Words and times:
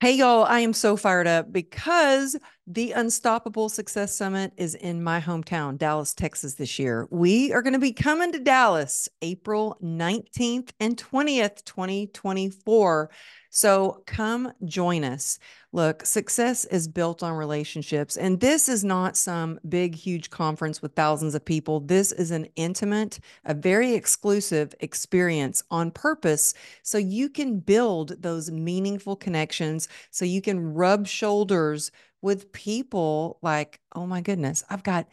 Hey, 0.00 0.12
y'all, 0.12 0.44
I 0.44 0.60
am 0.60 0.72
so 0.72 0.96
fired 0.96 1.26
up 1.26 1.52
because 1.52 2.36
the 2.72 2.92
Unstoppable 2.92 3.68
Success 3.68 4.14
Summit 4.14 4.52
is 4.56 4.76
in 4.76 5.02
my 5.02 5.20
hometown, 5.20 5.76
Dallas, 5.76 6.14
Texas, 6.14 6.54
this 6.54 6.78
year. 6.78 7.08
We 7.10 7.52
are 7.52 7.62
going 7.62 7.72
to 7.72 7.80
be 7.80 7.92
coming 7.92 8.30
to 8.30 8.38
Dallas 8.38 9.08
April 9.22 9.76
19th 9.82 10.70
and 10.78 10.96
20th, 10.96 11.64
2024. 11.64 13.10
So 13.52 14.04
come 14.06 14.52
join 14.64 15.02
us. 15.02 15.40
Look, 15.72 16.06
success 16.06 16.64
is 16.66 16.86
built 16.86 17.24
on 17.24 17.32
relationships. 17.32 18.16
And 18.16 18.38
this 18.38 18.68
is 18.68 18.84
not 18.84 19.16
some 19.16 19.58
big, 19.68 19.96
huge 19.96 20.30
conference 20.30 20.80
with 20.80 20.94
thousands 20.94 21.34
of 21.34 21.44
people. 21.44 21.80
This 21.80 22.12
is 22.12 22.30
an 22.30 22.46
intimate, 22.54 23.18
a 23.44 23.54
very 23.54 23.94
exclusive 23.94 24.72
experience 24.78 25.64
on 25.72 25.90
purpose. 25.90 26.54
So 26.84 26.98
you 26.98 27.28
can 27.28 27.58
build 27.58 28.22
those 28.22 28.52
meaningful 28.52 29.16
connections, 29.16 29.88
so 30.12 30.24
you 30.24 30.40
can 30.40 30.72
rub 30.74 31.08
shoulders 31.08 31.90
with 32.22 32.52
people 32.52 33.38
like, 33.42 33.80
oh 33.94 34.06
my 34.06 34.20
goodness, 34.20 34.64
I've 34.70 34.82
got. 34.82 35.06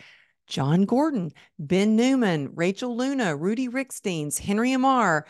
John 0.50 0.86
Gordon, 0.86 1.34
Ben 1.60 1.98
Newman, 1.98 2.52
Rachel 2.56 2.96
Luna, 2.96 3.36
Rudy 3.36 3.68
Rixteins, 3.68 4.40
Henry 4.40 4.72
Amar, 4.72 5.26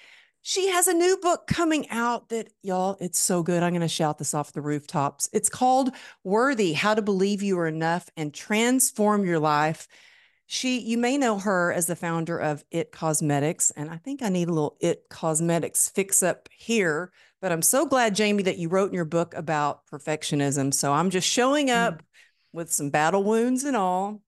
she 0.46 0.68
has 0.68 0.86
a 0.88 0.92
new 0.92 1.16
book 1.16 1.46
coming 1.46 1.88
out 1.88 2.28
that, 2.28 2.52
y'all, 2.62 2.98
it's 3.00 3.18
so 3.18 3.42
good. 3.42 3.62
I'm 3.62 3.72
going 3.72 3.80
to 3.80 3.88
shout 3.88 4.18
this 4.18 4.34
off 4.34 4.52
the 4.52 4.60
rooftops. 4.60 5.26
It's 5.32 5.48
called 5.48 5.88
Worthy 6.22 6.74
How 6.74 6.92
to 6.92 7.00
Believe 7.00 7.42
You 7.42 7.58
Are 7.60 7.66
Enough 7.66 8.10
and 8.14 8.32
Transform 8.32 9.24
Your 9.24 9.38
Life. 9.38 9.88
She, 10.44 10.80
you 10.80 10.98
may 10.98 11.16
know 11.16 11.38
her 11.38 11.72
as 11.72 11.86
the 11.86 11.96
founder 11.96 12.36
of 12.36 12.62
IT 12.70 12.92
Cosmetics, 12.92 13.70
and 13.70 13.88
I 13.88 13.96
think 13.96 14.22
I 14.22 14.28
need 14.28 14.48
a 14.48 14.52
little 14.52 14.76
IT 14.80 15.04
Cosmetics 15.08 15.88
fix 15.88 16.22
up 16.22 16.50
here. 16.54 17.10
But 17.40 17.50
I'm 17.50 17.62
so 17.62 17.86
glad, 17.86 18.14
Jamie, 18.14 18.42
that 18.42 18.58
you 18.58 18.68
wrote 18.68 18.90
in 18.90 18.94
your 18.94 19.06
book 19.06 19.32
about 19.32 19.86
perfectionism. 19.86 20.74
So 20.74 20.92
I'm 20.92 21.08
just 21.08 21.26
showing 21.26 21.68
mm. 21.68 21.74
up 21.74 22.02
mm. 22.02 22.04
with 22.52 22.70
some 22.70 22.90
battle 22.90 23.24
wounds 23.24 23.64
and 23.64 23.78
all. 23.78 24.20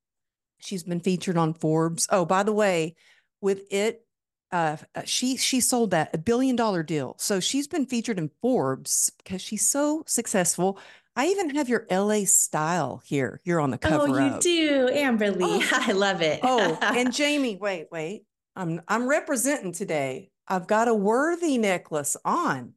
She's 0.61 0.83
been 0.83 1.01
featured 1.01 1.37
on 1.37 1.53
Forbes. 1.53 2.09
Oh, 2.11 2.25
by 2.25 2.43
the 2.43 2.55
way, 2.55 2.95
with 3.43 3.71
It 3.71 4.06
uh, 4.53 4.77
she 5.05 5.37
she 5.37 5.61
sold 5.61 5.91
that 5.91 6.15
a 6.15 6.19
billion 6.19 6.57
dollar 6.57 6.83
deal. 6.83 7.17
So 7.19 7.41
she's 7.41 7.67
been 7.67 7.87
featured 7.87 8.19
in 8.19 8.31
Forbes 8.41 9.11
because 9.19 9.43
she's 9.43 9.69
so 9.69 10.05
successful. 10.07 10.79
I 11.17 11.29
even 11.29 11.51
have 11.51 11.69
your 11.69 11.87
LA 11.91 12.25
style 12.25 13.03
here. 13.05 13.41
You're 13.45 13.61
on 13.61 13.71
the 13.71 13.79
oh, 13.83 13.89
cover. 13.89 14.21
Oh, 14.21 14.27
you 14.27 14.35
of. 14.35 14.41
do, 14.41 14.89
Amberly. 14.93 15.41
Oh. 15.43 15.69
I 15.73 15.93
love 15.93 16.23
it. 16.23 16.41
oh, 16.43 16.79
and 16.83 17.13
Jamie, 17.13 17.57
wait, 17.57 17.89
wait. 17.91 18.25
I'm 18.55 18.81
I'm 18.89 19.09
representing 19.09 19.73
today. 19.73 20.31
I've 20.49 20.67
got 20.67 20.89
a 20.89 20.95
worthy 20.95 21.59
necklace 21.59 22.17
on. 22.25 22.75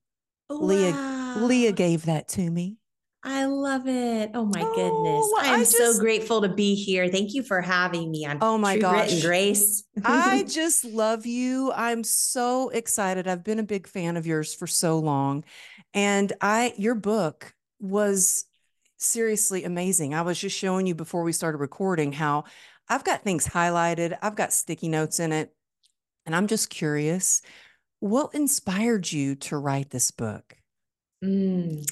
Wow. 0.49 0.57
Leah 0.57 1.35
Leah 1.37 1.71
gave 1.71 2.05
that 2.05 2.27
to 2.29 2.49
me. 2.49 2.77
I 3.23 3.45
love 3.45 3.85
it. 3.85 4.31
Oh 4.33 4.45
my 4.45 4.61
oh, 4.63 4.75
goodness. 4.75 5.51
I 5.51 5.53
am 5.53 5.59
just, 5.59 5.75
so 5.75 5.99
grateful 5.99 6.41
to 6.41 6.49
be 6.49 6.75
here. 6.75 7.09
Thank 7.09 7.33
you 7.33 7.43
for 7.43 7.59
having 7.59 8.09
me 8.09 8.25
on 8.25 8.37
Oh 8.41 8.57
my 8.57 8.75
True 8.75 8.81
gosh. 8.81 9.11
and 9.11 9.21
Grace. 9.21 9.83
I 10.05 10.43
just 10.47 10.85
love 10.85 11.25
you. 11.25 11.71
I'm 11.73 12.03
so 12.05 12.69
excited. 12.69 13.27
I've 13.27 13.43
been 13.43 13.59
a 13.59 13.63
big 13.63 13.87
fan 13.87 14.15
of 14.15 14.25
yours 14.25 14.53
for 14.53 14.67
so 14.67 14.99
long. 14.99 15.43
And 15.93 16.31
I 16.39 16.73
your 16.77 16.95
book 16.95 17.53
was 17.81 18.45
seriously 18.97 19.65
amazing. 19.65 20.13
I 20.13 20.21
was 20.21 20.39
just 20.39 20.57
showing 20.57 20.87
you 20.87 20.95
before 20.95 21.23
we 21.23 21.33
started 21.33 21.57
recording 21.57 22.13
how 22.13 22.45
I've 22.87 23.03
got 23.03 23.23
things 23.23 23.47
highlighted. 23.47 24.17
I've 24.21 24.35
got 24.35 24.53
sticky 24.53 24.87
notes 24.87 25.19
in 25.19 25.33
it. 25.33 25.53
And 26.25 26.33
I'm 26.33 26.47
just 26.47 26.69
curious, 26.69 27.41
what 27.99 28.33
inspired 28.33 29.11
you 29.11 29.35
to 29.35 29.57
write 29.57 29.89
this 29.89 30.11
book? 30.11 30.55
Mm 31.21 31.85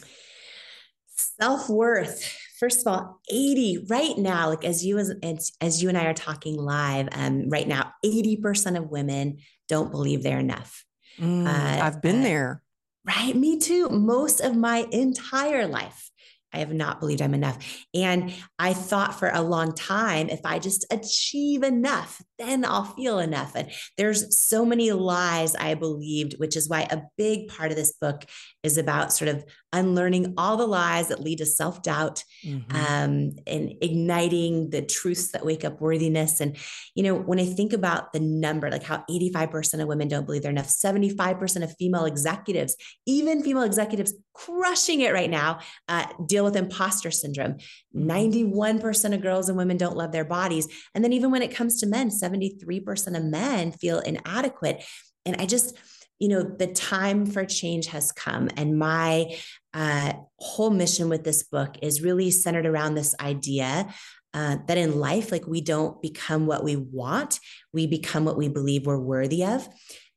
Self 1.39 1.69
worth. 1.69 2.23
First 2.59 2.81
of 2.81 2.87
all, 2.87 3.21
80 3.29 3.85
right 3.87 4.17
now, 4.17 4.49
like 4.49 4.65
as 4.65 4.83
you 4.83 4.97
as, 4.97 5.13
as, 5.61 5.83
you 5.83 5.89
and 5.89 5.97
I 5.97 6.05
are 6.05 6.13
talking 6.13 6.57
live, 6.57 7.07
um, 7.11 7.49
right 7.49 7.67
now, 7.67 7.91
80% 8.03 8.77
of 8.77 8.89
women 8.89 9.37
don't 9.67 9.91
believe 9.91 10.23
they're 10.23 10.39
enough. 10.39 10.83
Mm, 11.19 11.45
uh, 11.45 11.83
I've 11.83 12.01
been 12.01 12.21
uh, 12.21 12.23
there. 12.23 12.61
Right. 13.05 13.35
Me 13.35 13.59
too. 13.59 13.89
Most 13.89 14.41
of 14.41 14.55
my 14.55 14.87
entire 14.91 15.67
life. 15.67 16.09
I 16.53 16.59
have 16.59 16.73
not 16.73 16.99
believed 16.99 17.21
I'm 17.21 17.33
enough. 17.33 17.85
And 17.93 18.33
I 18.57 18.73
thought 18.73 19.19
for 19.19 19.29
a 19.29 19.41
long 19.41 19.73
time, 19.73 20.29
if 20.29 20.41
I 20.45 20.59
just 20.59 20.85
achieve 20.91 21.61
enough, 21.61 22.21
then 22.37 22.65
I'll 22.65 22.85
feel 22.85 23.19
enough. 23.19 23.55
And 23.55 23.71
there's 23.97 24.39
so 24.39 24.65
many 24.65 24.91
lies 24.91 25.55
I 25.55 25.73
believed, 25.73 26.33
which 26.37 26.55
is 26.55 26.69
why 26.69 26.87
a 26.89 27.01
big 27.17 27.47
part 27.47 27.71
of 27.71 27.77
this 27.77 27.93
book 27.93 28.25
is 28.63 28.77
about 28.77 29.13
sort 29.13 29.29
of 29.29 29.45
unlearning 29.73 30.33
all 30.37 30.57
the 30.57 30.65
lies 30.65 31.09
that 31.09 31.21
lead 31.21 31.39
to 31.39 31.45
self 31.45 31.81
doubt 31.81 32.23
mm-hmm. 32.45 32.75
um, 32.75 33.31
and 33.45 33.73
igniting 33.81 34.69
the 34.69 34.81
truths 34.81 35.31
that 35.31 35.45
wake 35.45 35.65
up 35.65 35.81
worthiness. 35.81 36.39
And, 36.39 36.57
you 36.95 37.03
know, 37.03 37.15
when 37.15 37.39
I 37.39 37.45
think 37.45 37.73
about 37.73 38.13
the 38.13 38.19
number, 38.19 38.69
like 38.69 38.83
how 38.83 39.03
85% 39.09 39.81
of 39.81 39.87
women 39.87 40.07
don't 40.07 40.25
believe 40.25 40.43
they're 40.43 40.51
enough, 40.51 40.67
75% 40.67 41.63
of 41.63 41.75
female 41.77 42.05
executives, 42.05 42.75
even 43.05 43.43
female 43.43 43.63
executives 43.63 44.13
crushing 44.33 45.01
it 45.01 45.13
right 45.13 45.29
now, 45.29 45.59
uh, 45.87 46.05
deal 46.25 46.43
with 46.43 46.55
imposter 46.55 47.11
syndrome. 47.11 47.57
91% 47.95 48.79
mm-hmm. 48.79 49.13
of 49.13 49.21
girls 49.21 49.49
and 49.49 49.57
women 49.57 49.77
don't 49.77 49.97
love 49.97 50.11
their 50.11 50.25
bodies. 50.25 50.67
And 50.93 51.03
then 51.03 51.13
even 51.13 51.31
when 51.31 51.41
it 51.41 51.53
comes 51.53 51.79
to 51.79 51.87
men, 51.87 52.11
73% 52.27 53.17
of 53.17 53.23
men 53.23 53.71
feel 53.71 53.99
inadequate. 53.99 54.83
And 55.25 55.35
I 55.39 55.45
just, 55.45 55.77
you 56.19 56.27
know, 56.29 56.43
the 56.43 56.67
time 56.67 57.25
for 57.25 57.45
change 57.45 57.87
has 57.87 58.11
come. 58.11 58.49
And 58.57 58.77
my 58.79 59.35
uh, 59.73 60.13
whole 60.39 60.69
mission 60.69 61.09
with 61.09 61.23
this 61.23 61.43
book 61.43 61.77
is 61.81 62.01
really 62.01 62.31
centered 62.31 62.65
around 62.65 62.95
this 62.95 63.15
idea 63.19 63.93
uh, 64.33 64.57
that 64.67 64.77
in 64.77 64.99
life, 64.99 65.31
like 65.31 65.47
we 65.47 65.61
don't 65.61 66.01
become 66.01 66.45
what 66.45 66.63
we 66.63 66.75
want, 66.75 67.39
we 67.73 67.87
become 67.87 68.25
what 68.25 68.37
we 68.37 68.47
believe 68.47 68.85
we're 68.85 68.99
worthy 68.99 69.43
of. 69.43 69.67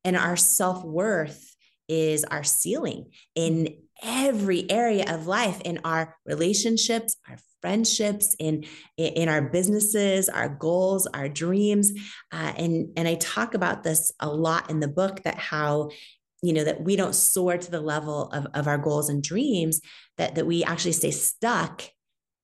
And 0.05 0.17
our 0.17 0.37
self 0.37 0.85
worth 0.85 1.55
is 1.89 2.25
our 2.25 2.45
ceiling 2.45 3.11
in 3.35 3.77
every 4.03 4.71
area 4.71 5.13
of 5.13 5.27
life 5.27 5.61
in 5.63 5.81
our 5.85 6.17
relationships, 6.25 7.17
our 7.29 7.37
friendships, 7.61 8.35
in 8.39 8.65
in 8.97 9.29
our 9.29 9.43
businesses, 9.43 10.29
our 10.29 10.49
goals, 10.49 11.07
our 11.09 11.29
dreams. 11.29 11.93
Uh, 12.33 12.53
and 12.57 12.89
and 12.97 13.07
I 13.07 13.15
talk 13.17 13.55
about 13.55 13.83
this 13.83 14.13
a 14.21 14.29
lot 14.29 14.71
in 14.71 14.81
the 14.81 14.89
book 14.89 15.23
that 15.23 15.39
how 15.39 15.91
you 16.43 16.53
know 16.53 16.65
that 16.65 16.83
we 16.83 16.97
don't 16.97 17.15
soar 17.15 17.59
to 17.59 17.71
the 17.71 17.81
level 17.81 18.31
of, 18.31 18.47
of 18.55 18.67
our 18.67 18.79
goals 18.79 19.09
and 19.09 19.23
dreams 19.23 19.81
that 20.17 20.35
that 20.37 20.47
we 20.47 20.65
actually 20.65 20.93
stay 20.93 21.11
stuck 21.11 21.83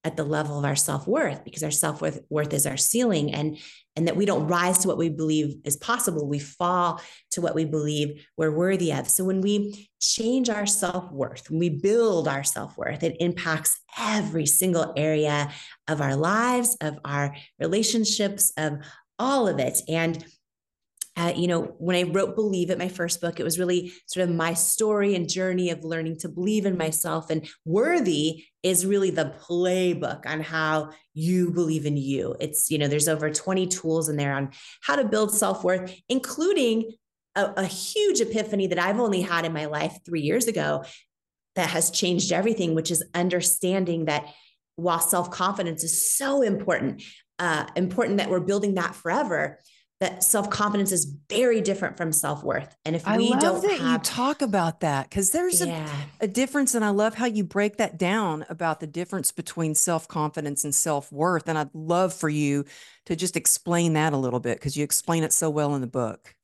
at 0.07 0.17
the 0.17 0.23
level 0.23 0.57
of 0.57 0.65
our 0.65 0.77
self-worth 0.77 1.43
because 1.45 1.65
our 1.65 1.71
self-worth 1.73 2.21
worth 2.31 2.55
is 2.55 2.65
our 2.65 2.77
ceiling 2.77 3.35
and 3.35 3.59
and 3.97 4.07
that 4.07 4.17
we 4.17 4.25
don't 4.25 4.47
rise 4.47 4.79
to 4.79 4.89
what 4.89 4.99
we 4.99 5.09
believe 5.09 5.57
is 5.65 5.77
possible. 5.79 6.29
We 6.29 6.39
fall 6.39 7.01
to 7.33 7.41
what 7.41 7.55
we 7.55 7.65
believe 7.65 8.25
we're 8.37 8.57
worthy 8.57 8.93
of. 8.93 9.09
So 9.09 9.25
when 9.25 9.41
we 9.41 9.89
change 10.01 10.49
our 10.49 10.67
self-worth 10.67 11.51
when 11.51 11.59
we 11.59 11.71
build 11.71 12.29
our 12.29 12.45
self-worth 12.45 13.03
it 13.03 13.17
impacts 13.19 13.81
every 13.99 14.47
single 14.47 14.93
area 14.97 15.51
of 15.89 16.01
our 16.01 16.15
lives 16.15 16.77
of 16.81 16.99
our 17.05 17.35
relationships 17.59 18.53
of 18.57 18.75
all 19.19 19.49
of 19.49 19.59
it. 19.59 19.79
And 19.89 20.25
uh, 21.17 21.33
you 21.35 21.47
know, 21.47 21.75
when 21.79 21.97
I 21.97 22.03
wrote 22.03 22.35
Believe 22.35 22.69
It, 22.69 22.79
my 22.79 22.89
first 22.89 23.23
book, 23.23 23.41
it 23.41 23.45
was 23.45 23.59
really 23.59 23.93
sort 24.07 24.29
of 24.29 24.35
my 24.35 24.53
story 24.53 25.15
and 25.15 25.27
journey 25.29 25.71
of 25.71 25.83
learning 25.83 26.19
to 26.19 26.29
believe 26.29 26.67
in 26.67 26.77
myself. 26.77 27.31
And 27.31 27.49
Worthy 27.65 28.45
is 28.63 28.85
really 28.85 29.11
the 29.11 29.35
playbook 29.41 30.27
on 30.27 30.41
how 30.43 30.91
you 31.15 31.53
believe 31.53 31.87
in 31.87 31.97
you. 31.97 32.37
It's, 32.39 32.71
you 32.71 32.77
know, 32.77 32.87
there's 32.87 33.09
over 33.09 33.31
20 33.31 33.67
tools 33.69 34.11
in 34.11 34.17
there 34.17 34.35
on 34.35 34.51
how 34.83 34.97
to 34.97 35.05
build 35.05 35.35
self 35.35 35.65
worth, 35.65 35.95
including 36.11 36.93
a, 37.35 37.53
a 37.57 37.65
huge 37.65 38.21
epiphany 38.21 38.67
that 38.67 38.79
I've 38.79 39.01
only 39.01 39.23
had 39.23 39.47
in 39.47 39.55
my 39.55 39.65
life 39.65 39.99
three 40.05 40.23
years 40.23 40.47
ago 40.49 40.85
that 41.55 41.71
has 41.71 41.91
changed 41.91 42.31
everything, 42.31 42.75
which 42.75 42.91
is 42.91 43.03
understanding 43.15 44.05
that 44.05 44.27
while 44.77 45.01
self 45.01 45.31
confidence 45.31 45.83
is 45.83 46.15
so 46.15 46.43
important, 46.43 47.03
uh, 47.39 47.65
important 47.75 48.19
that 48.19 48.29
we're 48.29 48.41
building 48.41 48.75
that 48.75 48.95
forever 48.95 49.59
that 50.01 50.23
self 50.23 50.51
confidence 50.51 50.93
is 50.93 51.05
very 51.31 51.61
different 51.61 51.97
from 51.97 52.13
self 52.13 52.43
worth. 52.45 52.77
And 52.85 52.95
if 52.95 53.07
I 53.07 53.17
we 53.17 53.31
love 53.31 53.41
don't 53.41 53.63
that 53.63 53.79
have, 53.79 53.93
you 53.93 53.99
talk 53.99 54.43
about 54.43 54.81
that 54.81 55.09
because 55.09 55.31
there's 55.31 55.61
yeah, 55.61 55.89
a, 56.21 56.25
a 56.25 56.29
difference, 56.29 56.75
and 56.75 56.85
I 56.85 56.91
love 56.91 57.15
how 57.15 57.27
you 57.27 57.45
break 57.45 57.79
that 57.79 57.99
down 57.99 58.45
about 58.49 58.81
the 58.81 58.87
difference 58.87 59.33
between 59.33 59.75
self 59.75 60.07
confidence 60.07 60.65
and 60.65 60.75
self 60.75 61.11
worth. 61.11 61.49
And 61.49 61.57
I'd 61.57 61.75
love 61.75 62.13
for 62.13 62.29
you 62.29 62.65
to 63.07 63.17
just 63.17 63.37
explain 63.37 63.95
that 63.95 64.13
a 64.13 64.19
little 64.19 64.41
bit 64.41 64.59
because 64.59 64.77
you 64.77 64.85
explain 64.85 65.23
it 65.25 65.33
so 65.33 65.49
well 65.49 65.75
in 65.75 65.81
the 65.81 65.87
book. 65.87 66.35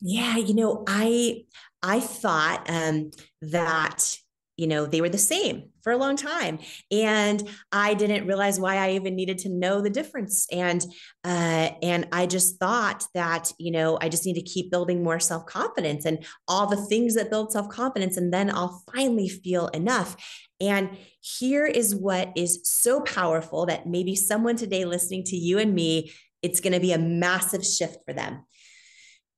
yeah, 0.00 0.36
you 0.36 0.54
know, 0.54 0.84
I 0.86 1.44
I 1.82 2.00
thought 2.00 2.68
um, 2.70 3.10
that 3.42 4.16
you 4.60 4.66
know 4.66 4.86
they 4.86 5.00
were 5.00 5.08
the 5.08 5.18
same 5.18 5.70
for 5.82 5.92
a 5.92 5.96
long 5.96 6.16
time. 6.16 6.58
And 6.90 7.48
i 7.72 7.94
didn't 7.94 8.26
realize 8.26 8.60
why 8.60 8.76
i 8.76 8.92
even 8.92 9.16
needed 9.16 9.38
to 9.38 9.48
know 9.48 9.80
the 9.80 9.90
difference. 9.90 10.46
And 10.52 10.84
uh, 11.24 11.70
and 11.82 12.08
i 12.12 12.26
just 12.26 12.58
thought 12.58 13.04
that 13.14 13.52
you 13.58 13.72
know 13.72 13.98
i 14.00 14.08
just 14.08 14.26
need 14.26 14.34
to 14.34 14.42
keep 14.42 14.70
building 14.70 15.02
more 15.02 15.20
self-confidence 15.20 16.04
and 16.04 16.24
all 16.46 16.66
the 16.66 16.84
things 16.90 17.14
that 17.14 17.30
build 17.30 17.52
self-confidence 17.52 18.16
and 18.16 18.32
then 18.32 18.50
i'll 18.50 18.82
finally 18.94 19.28
feel 19.28 19.68
enough. 19.68 20.16
And 20.62 20.90
here 21.20 21.64
is 21.64 21.94
what 21.94 22.32
is 22.36 22.60
so 22.64 23.00
powerful 23.00 23.64
that 23.66 23.86
maybe 23.86 24.14
someone 24.14 24.56
today 24.56 24.84
listening 24.84 25.24
to 25.24 25.36
you 25.36 25.58
and 25.58 25.74
me 25.74 26.12
it's 26.42 26.60
going 26.60 26.72
to 26.72 26.80
be 26.80 26.92
a 26.92 26.98
massive 26.98 27.64
shift 27.64 27.98
for 28.06 28.14
them. 28.14 28.44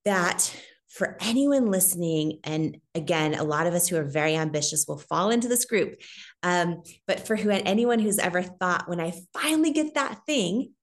That 0.05 0.53
for 0.93 1.17
anyone 1.21 1.71
listening, 1.71 2.39
and 2.43 2.77
again, 2.93 3.33
a 3.33 3.43
lot 3.43 3.65
of 3.65 3.73
us 3.73 3.87
who 3.87 3.97
are 3.97 4.03
very 4.03 4.35
ambitious 4.35 4.85
will 4.87 4.99
fall 4.99 5.31
into 5.31 5.47
this 5.47 5.65
group. 5.65 5.95
Um, 6.43 6.83
but 7.07 7.25
for 7.25 7.35
who 7.35 7.49
anyone 7.49 7.97
who's 7.97 8.19
ever 8.19 8.43
thought, 8.43 8.87
when 8.87 8.99
I 8.99 9.13
finally 9.33 9.71
get 9.71 9.95
that 9.95 10.19
thing, 10.27 10.73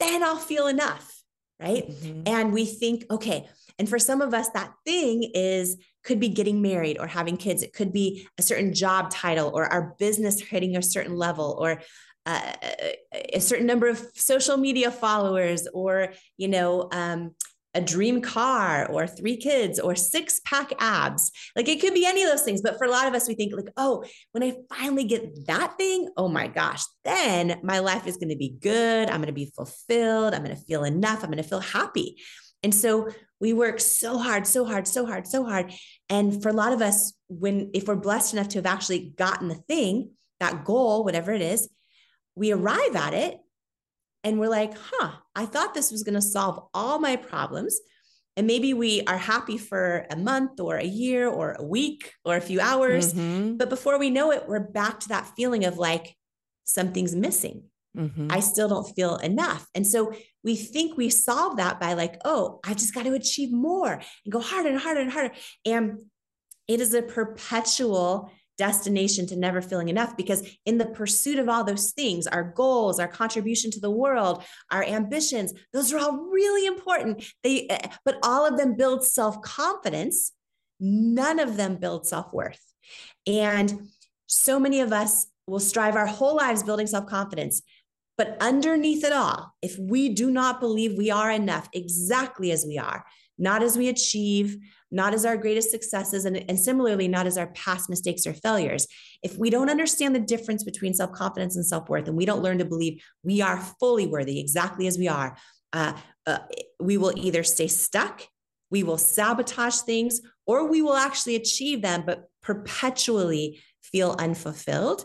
then 0.00 0.24
I'll 0.24 0.36
feel 0.36 0.66
enough, 0.66 1.22
right? 1.60 1.88
Mm-hmm. 1.88 2.22
And 2.26 2.52
we 2.52 2.66
think, 2.66 3.04
okay. 3.12 3.48
And 3.78 3.88
for 3.88 4.00
some 4.00 4.22
of 4.22 4.34
us, 4.34 4.48
that 4.50 4.72
thing 4.84 5.30
is 5.34 5.76
could 6.02 6.18
be 6.18 6.30
getting 6.30 6.60
married 6.60 6.98
or 6.98 7.06
having 7.06 7.36
kids. 7.36 7.62
It 7.62 7.72
could 7.72 7.92
be 7.92 8.26
a 8.38 8.42
certain 8.42 8.74
job 8.74 9.10
title 9.10 9.52
or 9.54 9.66
our 9.66 9.94
business 10.00 10.40
hitting 10.40 10.76
a 10.76 10.82
certain 10.82 11.16
level 11.16 11.56
or 11.60 11.80
uh, 12.26 12.52
a 13.12 13.40
certain 13.40 13.66
number 13.66 13.86
of 13.86 14.04
social 14.14 14.56
media 14.56 14.90
followers 14.90 15.68
or 15.72 16.12
you 16.36 16.48
know 16.48 16.88
um, 16.92 17.34
a 17.78 17.80
dream 17.80 18.20
car 18.20 18.90
or 18.90 19.06
three 19.06 19.36
kids 19.36 19.78
or 19.78 19.94
six 19.94 20.40
pack 20.44 20.72
abs. 20.80 21.30
Like 21.54 21.68
it 21.68 21.80
could 21.80 21.94
be 21.94 22.04
any 22.04 22.24
of 22.24 22.30
those 22.30 22.42
things. 22.42 22.60
But 22.60 22.76
for 22.76 22.84
a 22.84 22.90
lot 22.90 23.06
of 23.06 23.14
us, 23.14 23.28
we 23.28 23.34
think, 23.34 23.54
like, 23.54 23.72
oh, 23.76 24.04
when 24.32 24.42
I 24.42 24.56
finally 24.68 25.04
get 25.04 25.46
that 25.46 25.78
thing, 25.78 26.08
oh 26.16 26.28
my 26.28 26.48
gosh, 26.48 26.82
then 27.04 27.60
my 27.62 27.78
life 27.78 28.08
is 28.08 28.16
going 28.16 28.30
to 28.30 28.36
be 28.36 28.56
good. 28.60 29.08
I'm 29.08 29.18
going 29.18 29.28
to 29.28 29.32
be 29.32 29.52
fulfilled. 29.54 30.34
I'm 30.34 30.42
going 30.42 30.56
to 30.56 30.62
feel 30.62 30.82
enough. 30.82 31.22
I'm 31.22 31.30
going 31.30 31.42
to 31.42 31.48
feel 31.48 31.60
happy. 31.60 32.16
And 32.64 32.74
so 32.74 33.08
we 33.40 33.52
work 33.52 33.78
so 33.78 34.18
hard, 34.18 34.44
so 34.44 34.64
hard, 34.64 34.88
so 34.88 35.06
hard, 35.06 35.28
so 35.28 35.44
hard. 35.44 35.72
And 36.08 36.42
for 36.42 36.48
a 36.48 36.52
lot 36.52 36.72
of 36.72 36.82
us, 36.82 37.12
when 37.28 37.70
if 37.74 37.86
we're 37.86 37.94
blessed 37.94 38.34
enough 38.34 38.48
to 38.48 38.58
have 38.58 38.66
actually 38.66 39.14
gotten 39.16 39.46
the 39.46 39.54
thing, 39.54 40.10
that 40.40 40.64
goal, 40.64 41.04
whatever 41.04 41.32
it 41.32 41.42
is, 41.42 41.68
we 42.34 42.52
arrive 42.52 42.96
at 42.96 43.14
it 43.14 43.38
and 44.24 44.40
we're 44.40 44.48
like, 44.48 44.74
huh, 44.76 45.12
I 45.38 45.46
thought 45.46 45.72
this 45.72 45.92
was 45.92 46.02
going 46.02 46.16
to 46.16 46.22
solve 46.22 46.68
all 46.74 46.98
my 46.98 47.14
problems. 47.14 47.78
And 48.36 48.46
maybe 48.46 48.74
we 48.74 49.02
are 49.02 49.16
happy 49.16 49.56
for 49.56 50.04
a 50.10 50.16
month 50.16 50.58
or 50.58 50.76
a 50.76 50.84
year 50.84 51.28
or 51.28 51.54
a 51.56 51.64
week 51.64 52.12
or 52.24 52.36
a 52.36 52.40
few 52.40 52.60
hours. 52.60 53.14
Mm-hmm. 53.14 53.56
But 53.56 53.70
before 53.70 53.98
we 54.00 54.10
know 54.10 54.32
it, 54.32 54.48
we're 54.48 54.58
back 54.58 54.98
to 55.00 55.08
that 55.10 55.30
feeling 55.36 55.64
of 55.64 55.78
like 55.78 56.16
something's 56.64 57.14
missing. 57.14 57.62
Mm-hmm. 57.96 58.28
I 58.30 58.40
still 58.40 58.68
don't 58.68 58.92
feel 58.96 59.16
enough. 59.16 59.64
And 59.76 59.86
so 59.86 60.12
we 60.42 60.56
think 60.56 60.96
we 60.96 61.08
solve 61.08 61.56
that 61.58 61.78
by 61.78 61.94
like, 61.94 62.20
oh, 62.24 62.58
I 62.64 62.74
just 62.74 62.94
got 62.94 63.04
to 63.04 63.14
achieve 63.14 63.52
more 63.52 63.92
and 63.92 64.32
go 64.32 64.40
harder 64.40 64.70
and 64.70 64.80
harder 64.80 65.00
and 65.00 65.12
harder. 65.12 65.34
And 65.64 66.00
it 66.66 66.80
is 66.80 66.94
a 66.94 67.02
perpetual 67.02 68.32
destination 68.58 69.26
to 69.28 69.36
never 69.36 69.62
feeling 69.62 69.88
enough 69.88 70.16
because 70.16 70.48
in 70.66 70.78
the 70.78 70.86
pursuit 70.86 71.38
of 71.38 71.48
all 71.48 71.64
those 71.64 71.92
things 71.92 72.26
our 72.26 72.42
goals 72.42 72.98
our 72.98 73.08
contribution 73.08 73.70
to 73.70 73.80
the 73.80 73.90
world 73.90 74.42
our 74.70 74.82
ambitions 74.82 75.52
those 75.72 75.92
are 75.92 75.98
all 75.98 76.28
really 76.30 76.66
important. 76.66 77.24
They 77.42 77.66
eh, 77.68 77.88
but 78.04 78.18
all 78.22 78.46
of 78.46 78.56
them 78.56 78.76
build 78.76 79.04
self-confidence. 79.04 80.32
None 80.80 81.38
of 81.38 81.56
them 81.56 81.76
build 81.76 82.06
self-worth. 82.06 82.60
And 83.26 83.88
so 84.26 84.58
many 84.60 84.80
of 84.80 84.92
us 84.92 85.26
will 85.46 85.60
strive 85.60 85.96
our 85.96 86.06
whole 86.06 86.36
lives 86.36 86.62
building 86.62 86.86
self-confidence. 86.86 87.62
But 88.16 88.36
underneath 88.40 89.04
it 89.04 89.12
all 89.12 89.52
if 89.62 89.78
we 89.78 90.08
do 90.08 90.30
not 90.30 90.60
believe 90.60 90.96
we 90.96 91.10
are 91.10 91.30
enough 91.30 91.68
exactly 91.72 92.50
as 92.50 92.64
we 92.66 92.78
are 92.78 93.04
not 93.38 93.62
as 93.62 93.78
we 93.78 93.88
achieve 93.88 94.58
not 94.90 95.12
as 95.12 95.24
our 95.24 95.36
greatest 95.36 95.70
successes, 95.70 96.24
and, 96.24 96.36
and 96.48 96.58
similarly, 96.58 97.08
not 97.08 97.26
as 97.26 97.36
our 97.36 97.48
past 97.48 97.90
mistakes 97.90 98.26
or 98.26 98.32
failures. 98.32 98.86
If 99.22 99.36
we 99.36 99.50
don't 99.50 99.70
understand 99.70 100.14
the 100.14 100.20
difference 100.20 100.64
between 100.64 100.94
self 100.94 101.12
confidence 101.12 101.56
and 101.56 101.66
self 101.66 101.88
worth, 101.88 102.08
and 102.08 102.16
we 102.16 102.24
don't 102.24 102.42
learn 102.42 102.58
to 102.58 102.64
believe 102.64 103.02
we 103.22 103.42
are 103.42 103.60
fully 103.78 104.06
worthy 104.06 104.40
exactly 104.40 104.86
as 104.86 104.98
we 104.98 105.08
are, 105.08 105.36
uh, 105.72 105.92
uh, 106.26 106.38
we 106.80 106.96
will 106.96 107.12
either 107.16 107.42
stay 107.42 107.68
stuck, 107.68 108.26
we 108.70 108.82
will 108.82 108.98
sabotage 108.98 109.80
things, 109.80 110.20
or 110.46 110.66
we 110.66 110.80
will 110.80 110.96
actually 110.96 111.36
achieve 111.36 111.82
them, 111.82 112.04
but 112.06 112.30
perpetually 112.42 113.60
feel 113.82 114.16
unfulfilled. 114.18 115.04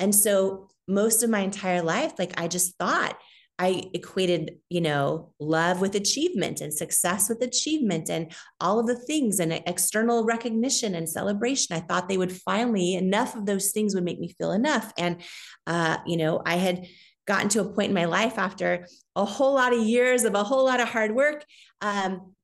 And 0.00 0.14
so, 0.14 0.68
most 0.88 1.22
of 1.22 1.30
my 1.30 1.40
entire 1.40 1.82
life, 1.82 2.14
like 2.18 2.40
I 2.40 2.48
just 2.48 2.76
thought, 2.76 3.16
I 3.60 3.82
equated, 3.92 4.56
you 4.70 4.80
know, 4.80 5.34
love 5.38 5.82
with 5.82 5.94
achievement 5.94 6.62
and 6.62 6.72
success 6.72 7.28
with 7.28 7.42
achievement 7.42 8.08
and 8.08 8.32
all 8.58 8.80
of 8.80 8.86
the 8.86 8.96
things 8.96 9.38
and 9.38 9.52
external 9.52 10.24
recognition 10.24 10.94
and 10.94 11.06
celebration. 11.06 11.76
I 11.76 11.80
thought 11.80 12.08
they 12.08 12.16
would 12.16 12.32
finally, 12.32 12.94
enough 12.94 13.36
of 13.36 13.44
those 13.44 13.70
things 13.72 13.94
would 13.94 14.04
make 14.04 14.18
me 14.18 14.34
feel 14.38 14.52
enough. 14.52 14.94
And, 14.96 15.20
uh, 15.66 15.98
you 16.06 16.16
know, 16.16 16.40
I 16.46 16.56
had 16.56 16.86
gotten 17.26 17.50
to 17.50 17.60
a 17.60 17.70
point 17.70 17.90
in 17.90 17.94
my 17.94 18.06
life 18.06 18.38
after 18.38 18.86
a 19.14 19.26
whole 19.26 19.54
lot 19.54 19.74
of 19.74 19.80
years 19.80 20.24
of 20.24 20.34
a 20.34 20.42
whole 20.42 20.64
lot 20.64 20.80
of 20.80 20.88
hard 20.88 21.14
work 21.14 21.44
um, 21.82 22.34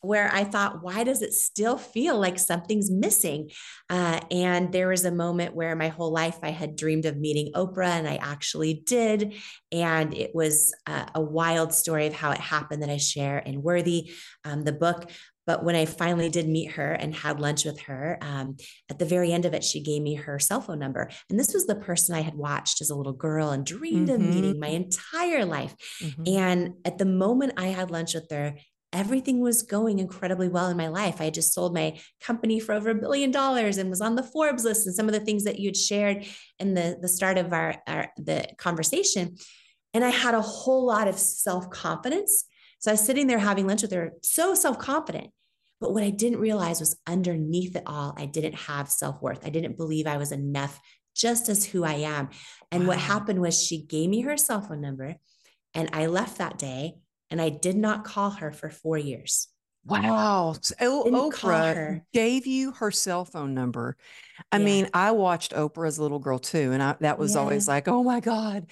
where 0.00 0.30
I 0.32 0.44
thought, 0.44 0.82
why 0.82 1.04
does 1.04 1.22
it 1.22 1.32
still 1.32 1.76
feel 1.76 2.18
like 2.18 2.38
something's 2.38 2.90
missing? 2.90 3.50
Uh, 3.90 4.20
and 4.30 4.72
there 4.72 4.88
was 4.88 5.04
a 5.04 5.10
moment 5.10 5.54
where 5.54 5.74
my 5.74 5.88
whole 5.88 6.12
life 6.12 6.38
I 6.42 6.50
had 6.50 6.76
dreamed 6.76 7.04
of 7.04 7.16
meeting 7.16 7.52
Oprah, 7.54 7.98
and 7.98 8.08
I 8.08 8.16
actually 8.16 8.82
did. 8.86 9.34
And 9.72 10.14
it 10.14 10.34
was 10.34 10.74
uh, 10.86 11.06
a 11.14 11.20
wild 11.20 11.74
story 11.74 12.06
of 12.06 12.14
how 12.14 12.30
it 12.30 12.40
happened 12.40 12.82
that 12.82 12.90
I 12.90 12.98
share 12.98 13.38
in 13.38 13.62
Worthy, 13.62 14.12
um, 14.44 14.62
the 14.62 14.72
book. 14.72 15.10
But 15.48 15.64
when 15.64 15.74
I 15.76 15.86
finally 15.86 16.28
did 16.28 16.46
meet 16.46 16.72
her 16.72 16.92
and 16.92 17.14
had 17.14 17.40
lunch 17.40 17.64
with 17.64 17.80
her, 17.84 18.18
um, 18.20 18.58
at 18.90 18.98
the 18.98 19.06
very 19.06 19.32
end 19.32 19.46
of 19.46 19.54
it, 19.54 19.64
she 19.64 19.80
gave 19.80 20.02
me 20.02 20.14
her 20.14 20.38
cell 20.38 20.60
phone 20.60 20.78
number. 20.78 21.08
And 21.30 21.40
this 21.40 21.54
was 21.54 21.66
the 21.66 21.74
person 21.74 22.14
I 22.14 22.20
had 22.20 22.34
watched 22.34 22.82
as 22.82 22.90
a 22.90 22.94
little 22.94 23.14
girl 23.14 23.48
and 23.48 23.64
dreamed 23.64 24.10
mm-hmm. 24.10 24.22
of 24.22 24.34
meeting 24.34 24.60
my 24.60 24.68
entire 24.68 25.46
life. 25.46 25.74
Mm-hmm. 26.02 26.22
And 26.26 26.74
at 26.84 26.98
the 26.98 27.06
moment 27.06 27.54
I 27.56 27.68
had 27.68 27.90
lunch 27.90 28.12
with 28.12 28.30
her, 28.30 28.56
everything 28.92 29.40
was 29.40 29.62
going 29.62 29.98
incredibly 29.98 30.48
well 30.48 30.68
in 30.68 30.76
my 30.76 30.88
life. 30.88 31.20
I 31.20 31.24
had 31.24 31.34
just 31.34 31.52
sold 31.52 31.74
my 31.74 31.98
company 32.20 32.58
for 32.58 32.74
over 32.74 32.90
a 32.90 32.94
billion 32.94 33.30
dollars 33.30 33.76
and 33.76 33.90
was 33.90 34.00
on 34.00 34.14
the 34.14 34.22
Forbes 34.22 34.64
list 34.64 34.86
and 34.86 34.96
some 34.96 35.06
of 35.06 35.12
the 35.12 35.20
things 35.20 35.44
that 35.44 35.58
you 35.58 35.68
had 35.68 35.76
shared 35.76 36.26
in 36.58 36.74
the, 36.74 36.98
the 37.00 37.08
start 37.08 37.38
of 37.38 37.52
our, 37.52 37.76
our 37.86 38.10
the 38.16 38.46
conversation. 38.56 39.36
And 39.92 40.04
I 40.04 40.10
had 40.10 40.34
a 40.34 40.40
whole 40.40 40.86
lot 40.86 41.08
of 41.08 41.18
self-confidence. 41.18 42.44
So 42.78 42.90
I 42.90 42.94
was 42.94 43.00
sitting 43.00 43.26
there 43.26 43.38
having 43.38 43.66
lunch 43.66 43.82
with 43.82 43.92
her, 43.92 44.12
so 44.22 44.54
self-confident. 44.54 45.30
But 45.80 45.92
what 45.92 46.02
I 46.02 46.10
didn't 46.10 46.40
realize 46.40 46.80
was 46.80 46.98
underneath 47.06 47.76
it 47.76 47.84
all, 47.86 48.14
I 48.16 48.26
didn't 48.26 48.54
have 48.54 48.90
self-worth. 48.90 49.44
I 49.44 49.50
didn't 49.50 49.76
believe 49.76 50.06
I 50.06 50.16
was 50.16 50.32
enough 50.32 50.80
just 51.14 51.48
as 51.48 51.64
who 51.64 51.84
I 51.84 51.94
am. 51.94 52.30
And 52.70 52.82
wow. 52.82 52.88
what 52.88 52.98
happened 52.98 53.40
was 53.40 53.62
she 53.62 53.82
gave 53.82 54.08
me 54.08 54.22
her 54.22 54.36
cell 54.36 54.60
phone 54.60 54.80
number 54.80 55.16
and 55.74 55.90
I 55.92 56.06
left 56.06 56.38
that 56.38 56.58
day 56.58 56.94
and 57.30 57.40
I 57.40 57.48
did 57.48 57.76
not 57.76 58.04
call 58.04 58.30
her 58.30 58.52
for 58.52 58.70
four 58.70 58.98
years. 58.98 59.48
Wow. 59.84 60.54
So 60.60 60.74
Oprah 61.04 62.02
gave 62.12 62.46
you 62.46 62.72
her 62.72 62.90
cell 62.90 63.24
phone 63.24 63.54
number. 63.54 63.96
I 64.52 64.58
yeah. 64.58 64.64
mean, 64.64 64.88
I 64.92 65.12
watched 65.12 65.52
Oprah 65.52 65.88
as 65.88 65.98
a 65.98 66.02
little 66.02 66.18
girl 66.18 66.38
too. 66.38 66.72
And 66.72 66.82
I, 66.82 66.96
that 67.00 67.18
was 67.18 67.34
yeah. 67.34 67.40
always 67.40 67.66
like, 67.66 67.88
oh 67.88 68.02
my 68.02 68.20
God, 68.20 68.66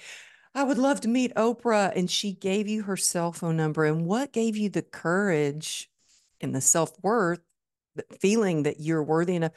I 0.53 0.63
would 0.63 0.77
love 0.77 1.01
to 1.01 1.07
meet 1.07 1.33
Oprah. 1.35 1.91
And 1.95 2.09
she 2.09 2.33
gave 2.33 2.67
you 2.67 2.83
her 2.83 2.97
cell 2.97 3.31
phone 3.31 3.57
number. 3.57 3.85
And 3.85 4.05
what 4.05 4.31
gave 4.31 4.57
you 4.57 4.69
the 4.69 4.83
courage 4.83 5.89
and 6.39 6.53
the 6.53 6.61
self 6.61 6.91
worth, 7.01 7.39
the 7.95 8.05
feeling 8.19 8.63
that 8.63 8.79
you're 8.79 9.03
worthy 9.03 9.35
enough 9.35 9.53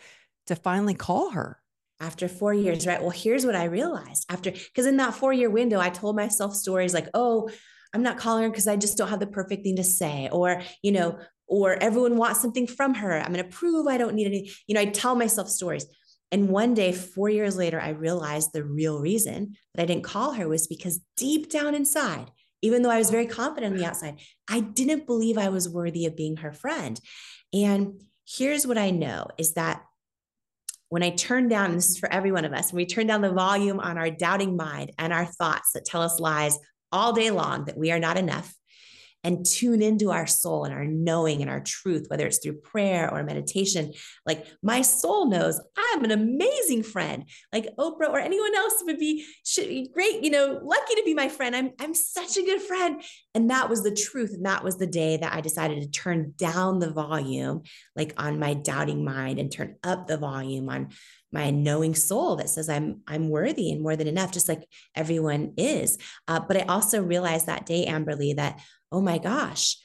to 0.47 0.57
finally 0.57 0.95
call 0.95 1.30
her? 1.30 1.59
After 2.00 2.28
four 2.28 2.54
years, 2.54 2.87
right? 2.87 3.02
Well, 3.02 3.11
here's 3.11 3.45
what 3.45 3.54
I 3.54 3.64
realized 3.64 4.25
after, 4.30 4.50
because 4.50 4.87
in 4.87 4.97
that 4.97 5.12
four 5.12 5.35
year 5.35 5.50
window, 5.50 5.78
I 5.78 5.90
told 5.90 6.16
myself 6.16 6.54
stories 6.54 6.95
like, 6.95 7.09
oh, 7.12 7.50
I'm 7.93 8.03
not 8.03 8.19
calling 8.19 8.45
her 8.45 8.51
because 8.51 8.69
I 8.69 8.77
just 8.77 8.97
don't 8.97 9.09
have 9.09 9.21
the 9.21 9.27
perfect 9.27 9.65
thing 9.65 9.77
to 9.77 9.85
say, 9.85 10.29
or, 10.31 10.63
you 10.83 10.93
know, 10.93 11.19
or 11.47 11.75
everyone 11.75 12.17
wants 12.17 12.41
something 12.41 12.67
from 12.67 12.95
her. 12.95 13.19
I'm 13.19 13.33
going 13.33 13.45
to 13.45 13.57
prove 13.57 13.89
I 13.89 13.99
don't 13.99 14.15
need 14.15 14.27
any. 14.27 14.53
You 14.67 14.75
know, 14.75 14.81
I 14.81 14.87
tell 14.87 15.17
myself 15.17 15.49
stories. 15.49 15.87
And 16.33 16.49
one 16.49 16.75
day, 16.75 16.93
four 16.93 17.29
years 17.29 17.57
later, 17.57 17.81
I 17.81 17.89
realized 17.91 18.51
the 18.53 18.63
real 18.63 19.01
reason 19.01 19.57
that 19.75 19.83
I 19.83 19.87
didn't 19.87 20.05
call 20.05 20.33
her 20.33 20.49
was 20.49 20.69
because 20.69 21.01
deep 21.17 21.51
down 21.51 21.75
inside, 21.75 22.31
even 22.63 22.83
though 22.83 22.91
I 22.91 22.99
was 22.99 23.11
very 23.11 23.27
confident 23.27 23.73
on 23.73 23.79
the 23.79 23.87
outside, 23.87 24.21
I 24.49 24.61
didn't 24.61 25.07
believe 25.07 25.39
I 25.39 25.49
was 25.49 25.69
worthy 25.69 26.07
of 26.07 26.17
being 26.17 26.37
her 26.37 26.53
friend. 26.53 27.01
And 27.53 28.01
here's 28.29 28.67
what 28.67 28.79
I 28.79 28.91
know 28.91 29.27
is 29.39 29.55
that 29.55 29.83
when 30.89 31.03
I 31.03 31.11
turn 31.11 31.49
down, 31.49 31.71
and 31.71 31.79
this 31.79 31.91
is 31.91 31.99
for 31.99 32.13
every 32.13 32.31
one 32.31 32.45
of 32.45 32.53
us, 32.53 32.73
when 32.73 32.79
we 32.79 32.87
turn 32.87 33.09
down 33.09 33.23
the 33.23 33.33
volume 33.33 33.81
on 33.81 33.99
our 33.99 34.11
doubting 34.11 34.57
mind 34.57 34.93
and 34.99 35.13
our 35.13 35.25
thoughts 35.25 35.73
that 35.73 35.85
tell 35.85 36.03
us 36.03 36.21
lies 36.21 36.59
all 36.93 37.13
day 37.13 37.31
long 37.31 37.65
that 37.67 37.77
we 37.77 37.91
are 37.91 37.99
not 37.99 38.17
enough 38.17 38.55
and 39.23 39.45
tune 39.45 39.83
into 39.83 40.11
our 40.11 40.27
soul 40.27 40.65
and 40.65 40.73
our 40.73 40.85
knowing 40.85 41.43
and 41.43 41.51
our 41.51 41.61
truth, 41.61 42.07
whether 42.09 42.27
it's 42.27 42.39
through 42.39 42.55
prayer 42.61 43.13
or 43.13 43.23
meditation. 43.23 43.93
Like 44.25 44.47
my 44.63 44.83
soul 44.83 45.27
knows 45.27 45.61
I'm 45.77 46.05
an 46.05 46.11
amazing 46.11 46.83
friend. 46.83 47.25
Like 47.53 47.69
Oprah 47.79 48.09
or 48.09 48.19
anyone 48.19 48.55
else 48.55 48.83
would 48.83 48.99
be 48.99 49.27
should 49.45 49.69
be 49.69 49.91
great, 49.93 50.25
you 50.25 50.31
know, 50.31 50.61
lucky 50.63 50.95
to 50.95 51.03
be 51.05 51.15
my 51.15 51.29
friend. 51.29 51.55
I'm 51.55 51.73
I'm 51.79 51.95
such 51.95 52.37
a 52.37 52.43
good 52.43 52.63
friend. 52.63 53.03
And 53.35 53.51
that 53.51 53.69
was 53.69 53.83
the 53.83 53.95
truth. 53.95 54.33
And 54.33 54.47
that 54.47 54.65
was 54.65 54.79
the 54.79 54.87
day 54.87 55.19
that 55.19 55.35
I 55.35 55.41
decided 55.41 55.83
to 55.83 55.91
turn 55.91 56.35
down 56.37 56.79
the 56.79 56.91
volume, 56.91 57.63
like 57.95 58.15
on 58.17 58.39
my 58.39 58.55
doubting 58.55 59.05
mind, 59.05 59.39
and 59.39 59.53
turn 59.53 59.77
up 59.85 60.07
the 60.07 60.17
volume 60.17 60.69
on 60.69 60.89
my 61.33 61.51
knowing 61.51 61.95
soul 61.95 62.37
that 62.37 62.51
says 62.51 62.69
I'm 62.69 63.03
I'm 63.07 63.29
worthy 63.29 63.71
and 63.71 63.83
more 63.83 63.97
than 63.97 64.09
enough, 64.09 64.33
just 64.33 64.49
like 64.49 64.67
everyone 64.95 65.55
is. 65.57 65.99
Uh, 66.27 66.41
but 66.41 66.57
I 66.57 66.63
also 66.63 67.03
realized 67.03 67.47
that 67.47 67.67
day, 67.67 67.87
Amberly, 67.87 68.37
that 68.37 68.61
oh 68.93 69.01
my 69.01 69.19
gosh, 69.19 69.77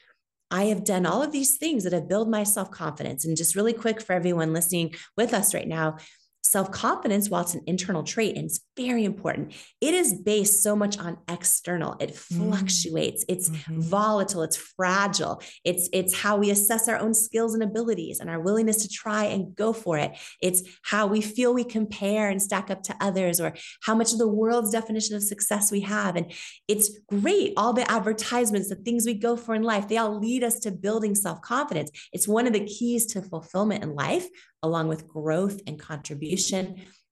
I 0.51 0.65
have 0.65 0.83
done 0.83 1.05
all 1.05 1.21
of 1.21 1.31
these 1.31 1.57
things 1.57 1.83
that 1.83 1.93
have 1.93 2.07
built 2.09 2.29
my 2.29 2.43
self 2.43 2.71
confidence. 2.71 3.25
And 3.25 3.37
just 3.37 3.55
really 3.55 3.73
quick 3.73 4.01
for 4.01 4.13
everyone 4.13 4.53
listening 4.53 4.95
with 5.17 5.33
us 5.33 5.53
right 5.53 5.67
now, 5.67 5.97
Self 6.45 6.69
confidence, 6.69 7.27
while 7.27 7.41
it's 7.41 7.55
an 7.55 7.63
internal 7.65 8.03
trait 8.03 8.35
and 8.35 8.45
it's 8.45 8.59
very 8.77 9.03
important, 9.03 9.51
it 9.81 9.95
is 9.95 10.13
based 10.13 10.61
so 10.61 10.75
much 10.75 10.99
on 10.99 11.17
external. 11.27 11.95
It 11.99 12.11
mm-hmm. 12.11 12.51
fluctuates. 12.51 13.25
It's 13.27 13.49
mm-hmm. 13.49 13.81
volatile. 13.81 14.43
It's 14.43 14.55
fragile. 14.55 15.41
It's 15.63 15.89
it's 15.91 16.13
how 16.13 16.37
we 16.37 16.51
assess 16.51 16.87
our 16.87 16.99
own 16.99 17.15
skills 17.15 17.55
and 17.55 17.63
abilities 17.63 18.19
and 18.19 18.29
our 18.29 18.39
willingness 18.39 18.83
to 18.83 18.89
try 18.89 19.23
and 19.23 19.55
go 19.55 19.73
for 19.73 19.97
it. 19.97 20.11
It's 20.39 20.61
how 20.83 21.07
we 21.07 21.19
feel 21.19 21.51
we 21.51 21.63
compare 21.63 22.29
and 22.29 22.39
stack 22.39 22.69
up 22.69 22.83
to 22.83 22.95
others, 23.01 23.41
or 23.41 23.55
how 23.81 23.95
much 23.95 24.13
of 24.13 24.19
the 24.19 24.27
world's 24.27 24.69
definition 24.69 25.15
of 25.15 25.23
success 25.23 25.71
we 25.71 25.79
have. 25.79 26.15
And 26.15 26.31
it's 26.67 26.91
great. 27.07 27.53
All 27.57 27.73
the 27.73 27.89
advertisements, 27.89 28.69
the 28.69 28.75
things 28.75 29.07
we 29.07 29.15
go 29.15 29.35
for 29.35 29.55
in 29.55 29.63
life, 29.63 29.87
they 29.87 29.97
all 29.97 30.19
lead 30.19 30.43
us 30.43 30.59
to 30.59 30.71
building 30.71 31.15
self 31.15 31.41
confidence. 31.41 31.89
It's 32.13 32.27
one 32.27 32.45
of 32.45 32.53
the 32.53 32.65
keys 32.65 33.07
to 33.13 33.23
fulfillment 33.23 33.83
in 33.83 33.95
life 33.95 34.27
along 34.61 34.87
with 34.87 35.07
growth 35.07 35.61
and 35.67 35.79
contribution. 35.79 36.34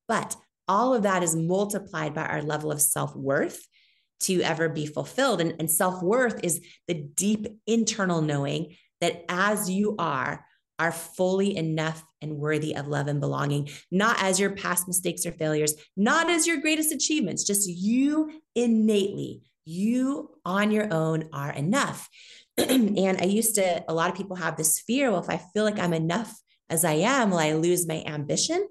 But 0.08 0.36
all 0.68 0.94
of 0.94 1.04
that 1.04 1.24
is 1.24 1.36
multiplied 1.36 2.14
by 2.14 2.26
our 2.26 2.42
level 2.42 2.72
of 2.72 2.82
self 2.82 3.16
worth 3.16 3.68
to 4.22 4.42
ever 4.42 4.70
be 4.70 4.86
fulfilled. 4.86 5.42
And, 5.42 5.56
and 5.60 5.70
self 5.70 6.02
worth 6.02 6.40
is 6.44 6.62
the 6.88 6.94
deep 6.94 7.48
internal 7.68 8.22
knowing 8.22 8.76
that 9.02 9.26
as 9.28 9.70
you 9.70 9.96
are, 10.00 10.46
are 10.80 10.92
fully 10.92 11.56
enough 11.56 12.04
and 12.22 12.38
worthy 12.38 12.76
of 12.76 12.88
love 12.88 13.08
and 13.08 13.20
belonging, 13.20 13.70
not 13.92 14.22
as 14.22 14.40
your 14.40 14.52
past 14.52 14.88
mistakes 14.88 15.26
or 15.26 15.32
failures, 15.32 15.76
not 15.96 16.30
as 16.30 16.48
your 16.48 16.62
greatest 16.62 16.92
achievements, 16.92 17.44
just 17.44 17.70
you 17.70 18.42
innately, 18.56 19.42
you 19.66 20.32
on 20.46 20.72
your 20.72 20.92
own 20.92 21.30
are 21.32 21.52
enough. 21.52 22.10
and 22.58 23.18
I 23.22 23.26
used 23.26 23.56
to, 23.56 23.84
a 23.88 23.94
lot 23.94 24.10
of 24.10 24.18
people 24.18 24.36
have 24.38 24.58
this 24.58 24.80
fear 24.80 25.12
well, 25.12 25.22
if 25.22 25.30
I 25.30 25.42
feel 25.54 25.64
like 25.64 25.80
I'm 25.80 25.94
enough 25.94 26.34
as 26.70 26.84
I 26.84 26.94
am, 26.94 27.32
will 27.32 27.40
I 27.40 27.54
lose 27.54 27.88
my 27.88 28.04
ambition? 28.06 28.68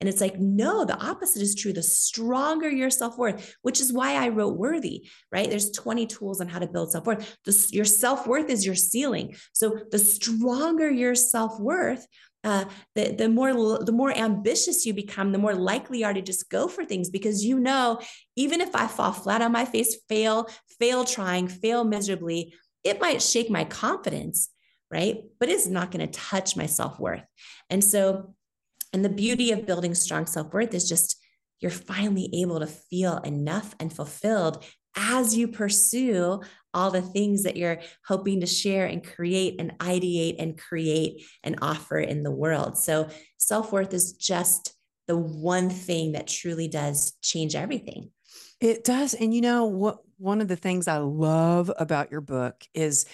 And 0.00 0.08
it's 0.08 0.20
like, 0.20 0.38
no, 0.38 0.86
the 0.86 0.98
opposite 0.98 1.42
is 1.42 1.54
true. 1.54 1.74
The 1.74 1.82
stronger 1.82 2.70
your 2.70 2.88
self 2.88 3.18
worth, 3.18 3.54
which 3.60 3.80
is 3.80 3.92
why 3.92 4.14
I 4.14 4.28
wrote 4.28 4.56
Worthy, 4.56 5.08
right? 5.30 5.48
There's 5.48 5.70
20 5.70 6.06
tools 6.06 6.40
on 6.40 6.48
how 6.48 6.58
to 6.58 6.66
build 6.66 6.92
self 6.92 7.06
worth. 7.06 7.36
Your 7.70 7.84
self 7.84 8.26
worth 8.26 8.48
is 8.48 8.64
your 8.64 8.74
ceiling. 8.74 9.36
So 9.52 9.78
the 9.90 9.98
stronger 9.98 10.90
your 10.90 11.14
self 11.14 11.60
worth, 11.60 12.06
uh, 12.42 12.64
the, 12.94 13.12
the 13.12 13.28
more 13.28 13.52
the 13.84 13.92
more 13.92 14.16
ambitious 14.16 14.86
you 14.86 14.94
become, 14.94 15.32
the 15.32 15.38
more 15.38 15.54
likely 15.54 15.98
you 15.98 16.06
are 16.06 16.14
to 16.14 16.22
just 16.22 16.48
go 16.48 16.66
for 16.66 16.86
things 16.86 17.10
because 17.10 17.44
you 17.44 17.60
know, 17.60 18.00
even 18.36 18.62
if 18.62 18.74
I 18.74 18.86
fall 18.86 19.12
flat 19.12 19.42
on 19.42 19.52
my 19.52 19.66
face, 19.66 19.96
fail, 20.08 20.48
fail 20.78 21.04
trying, 21.04 21.48
fail 21.48 21.84
miserably, 21.84 22.54
it 22.84 23.02
might 23.02 23.20
shake 23.20 23.50
my 23.50 23.64
confidence 23.64 24.48
right? 24.92 25.18
But 25.38 25.48
it's 25.48 25.68
not 25.68 25.92
going 25.92 26.04
to 26.04 26.12
touch 26.12 26.56
my 26.56 26.66
self 26.66 26.98
worth. 26.98 27.22
And 27.68 27.82
so, 27.82 28.34
and 28.92 29.04
the 29.04 29.08
beauty 29.08 29.52
of 29.52 29.66
building 29.66 29.94
strong 29.94 30.26
self 30.26 30.52
worth 30.52 30.74
is 30.74 30.88
just 30.88 31.16
you're 31.60 31.70
finally 31.70 32.30
able 32.34 32.60
to 32.60 32.66
feel 32.66 33.18
enough 33.18 33.74
and 33.78 33.92
fulfilled 33.92 34.64
as 34.96 35.36
you 35.36 35.46
pursue 35.46 36.40
all 36.74 36.90
the 36.90 37.02
things 37.02 37.44
that 37.44 37.56
you're 37.56 37.80
hoping 38.06 38.40
to 38.40 38.46
share 38.46 38.86
and 38.86 39.04
create 39.04 39.60
and 39.60 39.76
ideate 39.78 40.36
and 40.38 40.58
create 40.58 41.24
and 41.42 41.58
offer 41.62 41.98
in 41.98 42.22
the 42.22 42.30
world. 42.30 42.78
So, 42.78 43.08
self 43.38 43.72
worth 43.72 43.92
is 43.94 44.12
just 44.12 44.74
the 45.06 45.16
one 45.16 45.70
thing 45.70 46.12
that 46.12 46.28
truly 46.28 46.68
does 46.68 47.12
change 47.22 47.54
everything. 47.54 48.10
It 48.60 48.84
does. 48.84 49.14
And 49.14 49.34
you 49.34 49.40
know 49.40 49.64
what? 49.64 49.98
One 50.18 50.40
of 50.40 50.48
the 50.48 50.56
things 50.56 50.86
I 50.86 50.98
love 50.98 51.72
about 51.78 52.10
your 52.10 52.20
book 52.20 52.62
is 52.74 53.06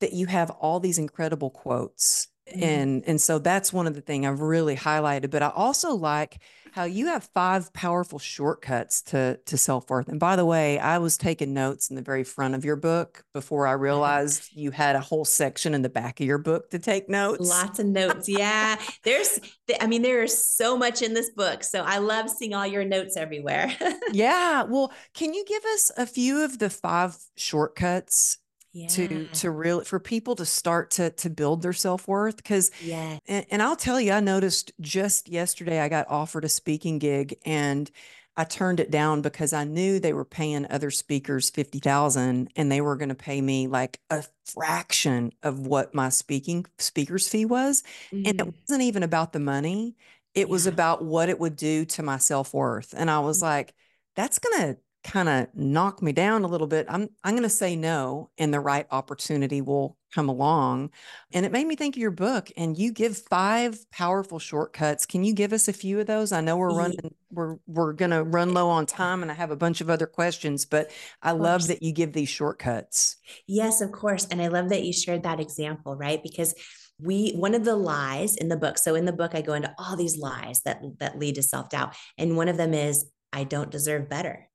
that 0.00 0.12
you 0.12 0.26
have 0.26 0.50
all 0.50 0.80
these 0.80 0.98
incredible 0.98 1.50
quotes. 1.50 2.28
Mm-hmm. 2.50 2.62
And 2.62 3.04
and 3.06 3.20
so 3.20 3.38
that's 3.38 3.72
one 3.72 3.86
of 3.86 3.94
the 3.94 4.00
things 4.00 4.26
I've 4.26 4.40
really 4.40 4.76
highlighted. 4.76 5.30
But 5.30 5.42
I 5.42 5.48
also 5.48 5.94
like 5.94 6.40
how 6.72 6.84
you 6.84 7.06
have 7.06 7.24
five 7.34 7.72
powerful 7.72 8.18
shortcuts 8.18 9.02
to 9.02 9.38
to 9.46 9.58
self-worth. 9.58 10.08
And 10.08 10.20
by 10.20 10.36
the 10.36 10.44
way, 10.44 10.78
I 10.78 10.98
was 10.98 11.16
taking 11.16 11.54
notes 11.54 11.90
in 11.90 11.96
the 11.96 12.02
very 12.02 12.24
front 12.24 12.54
of 12.54 12.64
your 12.64 12.76
book 12.76 13.24
before 13.34 13.66
I 13.66 13.72
realized 13.72 14.50
you 14.52 14.70
had 14.70 14.96
a 14.96 15.00
whole 15.00 15.24
section 15.24 15.74
in 15.74 15.82
the 15.82 15.88
back 15.88 16.20
of 16.20 16.26
your 16.26 16.38
book 16.38 16.70
to 16.70 16.78
take 16.78 17.08
notes. 17.08 17.48
Lots 17.48 17.78
of 17.78 17.86
notes. 17.86 18.28
Yeah. 18.28 18.76
There's 19.04 19.40
I 19.80 19.86
mean, 19.86 20.02
there 20.02 20.22
is 20.22 20.46
so 20.46 20.76
much 20.76 21.02
in 21.02 21.14
this 21.14 21.30
book. 21.30 21.64
So 21.64 21.82
I 21.82 21.98
love 21.98 22.30
seeing 22.30 22.54
all 22.54 22.66
your 22.66 22.84
notes 22.84 23.16
everywhere. 23.16 23.74
yeah. 24.12 24.62
Well, 24.62 24.92
can 25.14 25.34
you 25.34 25.44
give 25.46 25.64
us 25.64 25.90
a 25.96 26.06
few 26.06 26.44
of 26.44 26.58
the 26.58 26.70
five 26.70 27.16
shortcuts 27.36 28.38
yeah. 28.78 28.88
to 28.88 29.26
to 29.28 29.50
really 29.50 29.84
for 29.84 29.98
people 29.98 30.36
to 30.36 30.44
start 30.44 30.90
to 30.92 31.10
to 31.10 31.28
build 31.30 31.62
their 31.62 31.72
self-worth 31.72 32.36
because 32.36 32.70
yeah 32.82 33.18
and, 33.26 33.46
and 33.50 33.62
i'll 33.62 33.76
tell 33.76 34.00
you 34.00 34.12
i 34.12 34.20
noticed 34.20 34.72
just 34.80 35.28
yesterday 35.28 35.80
i 35.80 35.88
got 35.88 36.08
offered 36.08 36.44
a 36.44 36.48
speaking 36.48 36.98
gig 36.98 37.36
and 37.44 37.90
I 38.38 38.44
turned 38.44 38.78
it 38.78 38.92
down 38.92 39.20
because 39.20 39.52
I 39.52 39.64
knew 39.64 39.98
they 39.98 40.12
were 40.12 40.24
paying 40.24 40.64
other 40.70 40.92
speakers 40.92 41.50
50,000 41.50 42.52
and 42.54 42.70
they 42.70 42.80
were 42.80 42.94
going 42.94 43.08
to 43.08 43.16
pay 43.16 43.40
me 43.40 43.66
like 43.66 43.98
a 44.10 44.22
fraction 44.46 45.32
of 45.42 45.66
what 45.66 45.92
my 45.92 46.08
speaking 46.10 46.64
speaker's 46.78 47.26
fee 47.26 47.46
was. 47.46 47.82
Mm. 48.12 48.28
And 48.28 48.40
it 48.40 48.46
mm. 48.46 48.54
wasn't 48.60 48.82
even 48.82 49.02
about 49.02 49.32
the 49.32 49.40
money. 49.40 49.96
It 50.34 50.42
yeah. 50.42 50.52
was 50.52 50.68
about 50.68 51.04
what 51.04 51.28
it 51.28 51.40
would 51.40 51.56
do 51.56 51.84
to 51.86 52.04
my 52.04 52.18
self-worth. 52.18 52.94
And 52.96 53.10
I 53.10 53.18
was 53.18 53.40
mm. 53.40 53.42
like, 53.42 53.74
that's 54.14 54.38
going 54.38 54.60
to 54.60 54.76
kind 55.08 55.28
of 55.28 55.48
knock 55.54 56.02
me 56.02 56.12
down 56.12 56.44
a 56.44 56.46
little 56.46 56.66
bit, 56.66 56.86
I'm 56.88 57.08
I'm 57.24 57.32
going 57.32 57.42
to 57.42 57.48
say 57.48 57.76
no, 57.76 58.30
and 58.36 58.52
the 58.52 58.60
right 58.60 58.86
opportunity 58.90 59.60
will 59.62 59.96
come 60.14 60.28
along. 60.28 60.90
And 61.32 61.46
it 61.46 61.52
made 61.52 61.66
me 61.66 61.76
think 61.76 61.96
of 61.96 62.00
your 62.00 62.10
book, 62.10 62.50
and 62.56 62.76
you 62.76 62.92
give 62.92 63.16
five 63.16 63.78
powerful 63.90 64.38
shortcuts. 64.38 65.06
Can 65.06 65.24
you 65.24 65.32
give 65.32 65.52
us 65.52 65.66
a 65.66 65.72
few 65.72 65.98
of 66.00 66.06
those? 66.06 66.30
I 66.32 66.42
know 66.42 66.56
we're 66.56 66.76
running, 66.76 67.14
we're 67.30 67.56
we're 67.66 67.94
going 67.94 68.10
to 68.10 68.22
run 68.22 68.52
low 68.52 68.68
on 68.68 68.84
time, 68.84 69.22
and 69.22 69.30
I 69.30 69.34
have 69.34 69.50
a 69.50 69.56
bunch 69.56 69.80
of 69.80 69.88
other 69.88 70.06
questions, 70.06 70.66
but 70.66 70.90
I 71.22 71.32
love 71.32 71.66
that 71.68 71.82
you 71.82 71.92
give 71.92 72.12
these 72.12 72.28
shortcuts. 72.28 73.16
Yes, 73.46 73.80
of 73.80 73.92
course, 73.92 74.26
and 74.30 74.42
I 74.42 74.48
love 74.48 74.68
that 74.68 74.84
you 74.84 74.92
shared 74.92 75.22
that 75.22 75.40
example, 75.40 75.96
right? 75.96 76.22
Because 76.22 76.54
we 77.00 77.32
one 77.32 77.54
of 77.54 77.64
the 77.64 77.76
lies 77.76 78.36
in 78.36 78.48
the 78.48 78.56
book 78.56 78.76
so 78.76 78.96
in 78.96 79.04
the 79.04 79.12
book 79.12 79.32
i 79.32 79.40
go 79.40 79.52
into 79.52 79.72
all 79.78 79.94
these 79.94 80.18
lies 80.18 80.62
that 80.62 80.82
that 80.98 81.16
lead 81.16 81.36
to 81.36 81.42
self-doubt 81.44 81.94
and 82.16 82.36
one 82.36 82.48
of 82.48 82.56
them 82.56 82.74
is 82.74 83.06
i 83.32 83.44
don't 83.44 83.70
deserve 83.70 84.08
better 84.08 84.48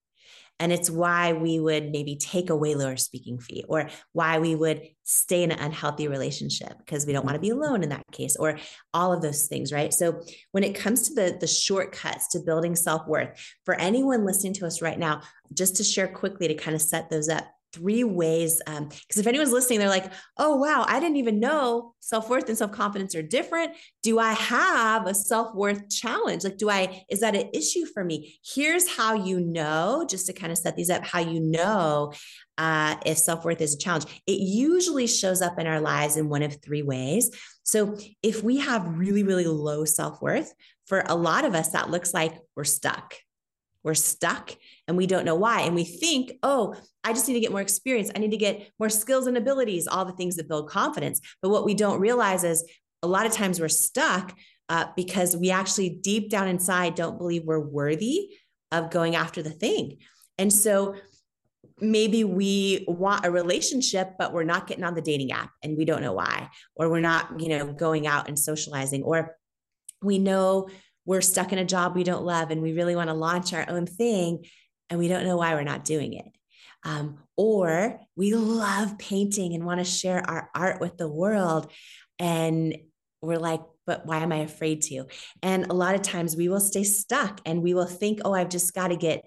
and 0.59 0.71
it's 0.71 0.89
why 0.89 1.33
we 1.33 1.59
would 1.59 1.91
maybe 1.91 2.15
take 2.15 2.49
a 2.49 2.55
way 2.55 2.75
lower 2.75 2.95
speaking 2.95 3.39
fee 3.39 3.65
or 3.67 3.89
why 4.11 4.39
we 4.39 4.55
would 4.55 4.81
stay 5.03 5.43
in 5.43 5.51
an 5.51 5.59
unhealthy 5.59 6.07
relationship 6.07 6.77
because 6.77 7.05
we 7.05 7.13
don't 7.13 7.25
want 7.25 7.35
to 7.35 7.41
be 7.41 7.49
alone 7.49 7.83
in 7.83 7.89
that 7.89 8.05
case 8.11 8.35
or 8.35 8.57
all 8.93 9.11
of 9.11 9.21
those 9.21 9.47
things, 9.47 9.73
right? 9.73 9.93
So 9.93 10.21
when 10.51 10.63
it 10.63 10.75
comes 10.75 11.07
to 11.07 11.13
the, 11.13 11.37
the 11.39 11.47
shortcuts 11.47 12.29
to 12.29 12.39
building 12.39 12.75
self-worth, 12.75 13.37
for 13.65 13.75
anyone 13.75 14.25
listening 14.25 14.53
to 14.53 14.65
us 14.65 14.81
right 14.81 14.97
now, 14.97 15.21
just 15.53 15.75
to 15.77 15.83
share 15.83 16.07
quickly 16.07 16.47
to 16.47 16.55
kind 16.55 16.75
of 16.75 16.81
set 16.81 17.09
those 17.09 17.29
up, 17.29 17.45
three 17.73 18.03
ways. 18.03 18.61
Because 18.65 18.77
um, 18.79 18.89
if 19.17 19.27
anyone's 19.27 19.51
listening, 19.51 19.79
they're 19.79 19.89
like, 19.89 20.11
oh, 20.37 20.55
wow, 20.55 20.85
I 20.87 20.99
didn't 20.99 21.17
even 21.17 21.39
know 21.39 21.95
self 21.99 22.29
worth 22.29 22.47
and 22.47 22.57
self 22.57 22.71
confidence 22.71 23.15
are 23.15 23.21
different. 23.21 23.73
Do 24.03 24.19
I 24.19 24.33
have 24.33 25.07
a 25.07 25.13
self 25.13 25.53
worth 25.55 25.89
challenge? 25.89 26.43
Like, 26.43 26.57
do 26.57 26.69
I, 26.69 27.03
is 27.09 27.21
that 27.21 27.35
an 27.35 27.49
issue 27.53 27.85
for 27.85 28.03
me? 28.03 28.39
Here's 28.45 28.95
how 28.95 29.13
you 29.13 29.39
know, 29.39 30.05
just 30.09 30.27
to 30.27 30.33
kind 30.33 30.51
of 30.51 30.57
set 30.57 30.75
these 30.75 30.89
up, 30.89 31.03
how 31.03 31.19
you 31.19 31.39
know 31.39 32.13
uh, 32.57 32.95
if 33.05 33.17
self 33.17 33.43
worth 33.43 33.61
is 33.61 33.75
a 33.75 33.77
challenge. 33.77 34.05
It 34.27 34.39
usually 34.39 35.07
shows 35.07 35.41
up 35.41 35.59
in 35.59 35.67
our 35.67 35.81
lives 35.81 36.17
in 36.17 36.29
one 36.29 36.43
of 36.43 36.61
three 36.61 36.83
ways. 36.83 37.31
So 37.63 37.97
if 38.21 38.43
we 38.43 38.57
have 38.59 38.97
really, 38.97 39.23
really 39.23 39.45
low 39.45 39.85
self 39.85 40.21
worth, 40.21 40.53
for 40.85 41.03
a 41.07 41.15
lot 41.15 41.45
of 41.45 41.55
us, 41.55 41.69
that 41.69 41.89
looks 41.89 42.13
like 42.13 42.33
we're 42.55 42.65
stuck. 42.65 43.15
We're 43.83 43.93
stuck 43.93 44.55
and 44.87 44.97
we 44.97 45.07
don't 45.07 45.25
know 45.25 45.35
why. 45.35 45.61
And 45.61 45.75
we 45.75 45.83
think, 45.83 46.33
oh, 46.41 46.75
I 47.03 47.13
just 47.13 47.27
need 47.27 47.35
to 47.35 47.39
get 47.39 47.51
more 47.51 47.61
experience. 47.61 48.11
I 48.15 48.19
need 48.19 48.31
to 48.31 48.37
get 48.37 48.71
more 48.79 48.89
skills 48.89 49.27
and 49.27 49.37
abilities, 49.37 49.87
all 49.87 50.05
the 50.05 50.13
things 50.13 50.37
that 50.37 50.47
build 50.47 50.69
confidence. 50.69 51.21
But 51.41 51.49
what 51.49 51.65
we 51.65 51.73
don't 51.73 51.99
realize 51.99 52.43
is 52.43 52.63
a 53.01 53.07
lot 53.07 53.25
of 53.25 53.33
times 53.33 53.59
we're 53.59 53.67
stuck 53.67 54.33
uh, 54.69 54.85
because 54.95 55.35
we 55.35 55.51
actually 55.51 55.89
deep 55.89 56.29
down 56.29 56.47
inside 56.47 56.95
don't 56.95 57.17
believe 57.17 57.43
we're 57.43 57.59
worthy 57.59 58.29
of 58.71 58.89
going 58.89 59.15
after 59.15 59.43
the 59.43 59.49
thing. 59.49 59.97
And 60.37 60.51
so 60.51 60.95
maybe 61.79 62.23
we 62.23 62.85
want 62.87 63.25
a 63.25 63.31
relationship, 63.31 64.13
but 64.17 64.33
we're 64.33 64.43
not 64.43 64.67
getting 64.67 64.83
on 64.83 64.95
the 64.95 65.01
dating 65.01 65.31
app 65.31 65.51
and 65.61 65.77
we 65.77 65.85
don't 65.85 66.01
know 66.01 66.13
why, 66.13 66.49
or 66.75 66.89
we're 66.89 67.01
not, 67.01 67.39
you 67.39 67.49
know, 67.49 67.73
going 67.73 68.07
out 68.07 68.27
and 68.27 68.39
socializing, 68.39 69.03
or 69.03 69.35
we 70.01 70.17
know 70.17 70.69
we're 71.05 71.21
stuck 71.21 71.51
in 71.51 71.59
a 71.59 71.65
job 71.65 71.95
we 71.95 72.03
don't 72.03 72.23
love 72.23 72.51
and 72.51 72.61
we 72.61 72.73
really 72.73 72.95
want 72.95 73.09
to 73.09 73.13
launch 73.13 73.53
our 73.53 73.65
own 73.69 73.85
thing 73.85 74.45
and 74.89 74.99
we 74.99 75.07
don't 75.07 75.25
know 75.25 75.37
why 75.37 75.53
we're 75.53 75.63
not 75.63 75.85
doing 75.85 76.13
it. 76.13 76.25
Um, 76.85 77.19
or 77.37 77.99
we 78.15 78.33
love 78.33 78.97
painting 78.97 79.53
and 79.53 79.65
want 79.65 79.79
to 79.79 79.85
share 79.85 80.21
our 80.29 80.49
art 80.53 80.81
with 80.81 80.97
the 80.97 81.07
world. 81.07 81.71
And 82.19 82.77
we're 83.21 83.39
like, 83.39 83.61
but 83.85 84.05
why 84.05 84.19
am 84.19 84.31
I 84.31 84.37
afraid 84.37 84.81
to? 84.83 85.05
And 85.41 85.65
a 85.69 85.73
lot 85.73 85.95
of 85.95 86.01
times 86.01 86.35
we 86.35 86.49
will 86.49 86.59
stay 86.59 86.83
stuck 86.83 87.41
and 87.45 87.61
we 87.61 87.73
will 87.73 87.85
think, 87.85 88.19
oh, 88.23 88.33
I've 88.33 88.49
just 88.49 88.73
got 88.73 88.89
to 88.89 88.95
get 88.95 89.23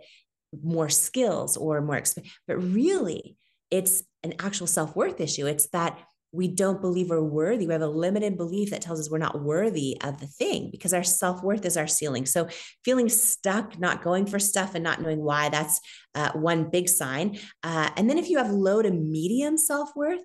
more 0.63 0.89
skills 0.89 1.57
or 1.57 1.81
more 1.81 1.97
experience. 1.97 2.35
But 2.47 2.59
really, 2.59 3.37
it's 3.71 4.03
an 4.23 4.35
actual 4.39 4.67
self 4.67 4.95
worth 4.95 5.21
issue. 5.21 5.47
It's 5.47 5.69
that 5.69 5.99
we 6.33 6.49
don't 6.49 6.81
believe 6.81 7.11
we're 7.11 7.23
worthy. 7.23 7.67
We 7.67 7.73
have 7.73 7.83
a 7.83 7.89
limited 7.89 8.37
belief 8.37 8.71
that 8.71 8.83
tells 8.83 9.01
us 9.01 9.11
we're 9.11 9.19
not 9.19 9.43
worthy 9.43 9.97
of 10.03 10.21
the 10.21 10.27
thing 10.27 10.71
because 10.71 10.93
our 10.93 11.05
self 11.05 11.43
worth 11.43 11.65
is 11.65 11.77
our 11.77 11.87
ceiling. 11.87 12.27
So, 12.27 12.49
feeling 12.85 13.09
stuck, 13.09 13.79
not 13.79 14.03
going 14.03 14.27
for 14.27 14.39
stuff, 14.39 14.75
and 14.75 14.85
not 14.85 15.01
knowing 15.01 15.23
why, 15.23 15.49
that's 15.49 15.81
uh, 16.15 16.33
one 16.33 16.71
big 16.71 16.89
sign. 16.89 17.39
Uh, 17.63 17.91
and 17.97 18.11
then, 18.11 18.19
if 18.19 18.29
you 18.29 18.39
have 18.39 18.51
low 18.51 18.83
to 18.83 18.91
medium 18.91 19.57
self 19.57 19.91
worth, 19.97 20.21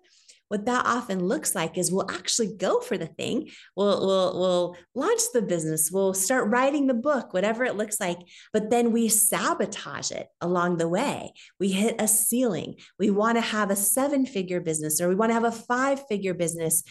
what 0.51 0.65
that 0.65 0.85
often 0.85 1.23
looks 1.23 1.55
like 1.55 1.77
is 1.77 1.93
we'll 1.93 2.11
actually 2.11 2.53
go 2.57 2.81
for 2.81 2.97
the 2.97 3.05
thing. 3.05 3.49
We'll, 3.77 4.05
we'll, 4.05 4.37
we'll 4.37 4.77
launch 4.93 5.21
the 5.33 5.41
business. 5.41 5.89
We'll 5.89 6.13
start 6.13 6.49
writing 6.49 6.87
the 6.87 6.93
book, 6.93 7.33
whatever 7.33 7.63
it 7.63 7.77
looks 7.77 8.01
like. 8.01 8.17
But 8.51 8.69
then 8.69 8.91
we 8.91 9.07
sabotage 9.07 10.11
it 10.11 10.27
along 10.41 10.75
the 10.75 10.89
way. 10.89 11.31
We 11.57 11.71
hit 11.71 11.95
a 11.99 12.07
ceiling. 12.09 12.75
We 12.99 13.11
want 13.11 13.37
to 13.37 13.41
have 13.41 13.71
a 13.71 13.77
seven 13.77 14.25
figure 14.25 14.59
business 14.59 14.99
or 14.99 15.07
we 15.07 15.15
want 15.15 15.29
to 15.29 15.35
have 15.35 15.45
a 15.45 15.53
five 15.53 16.05
figure 16.09 16.33
business 16.33 16.83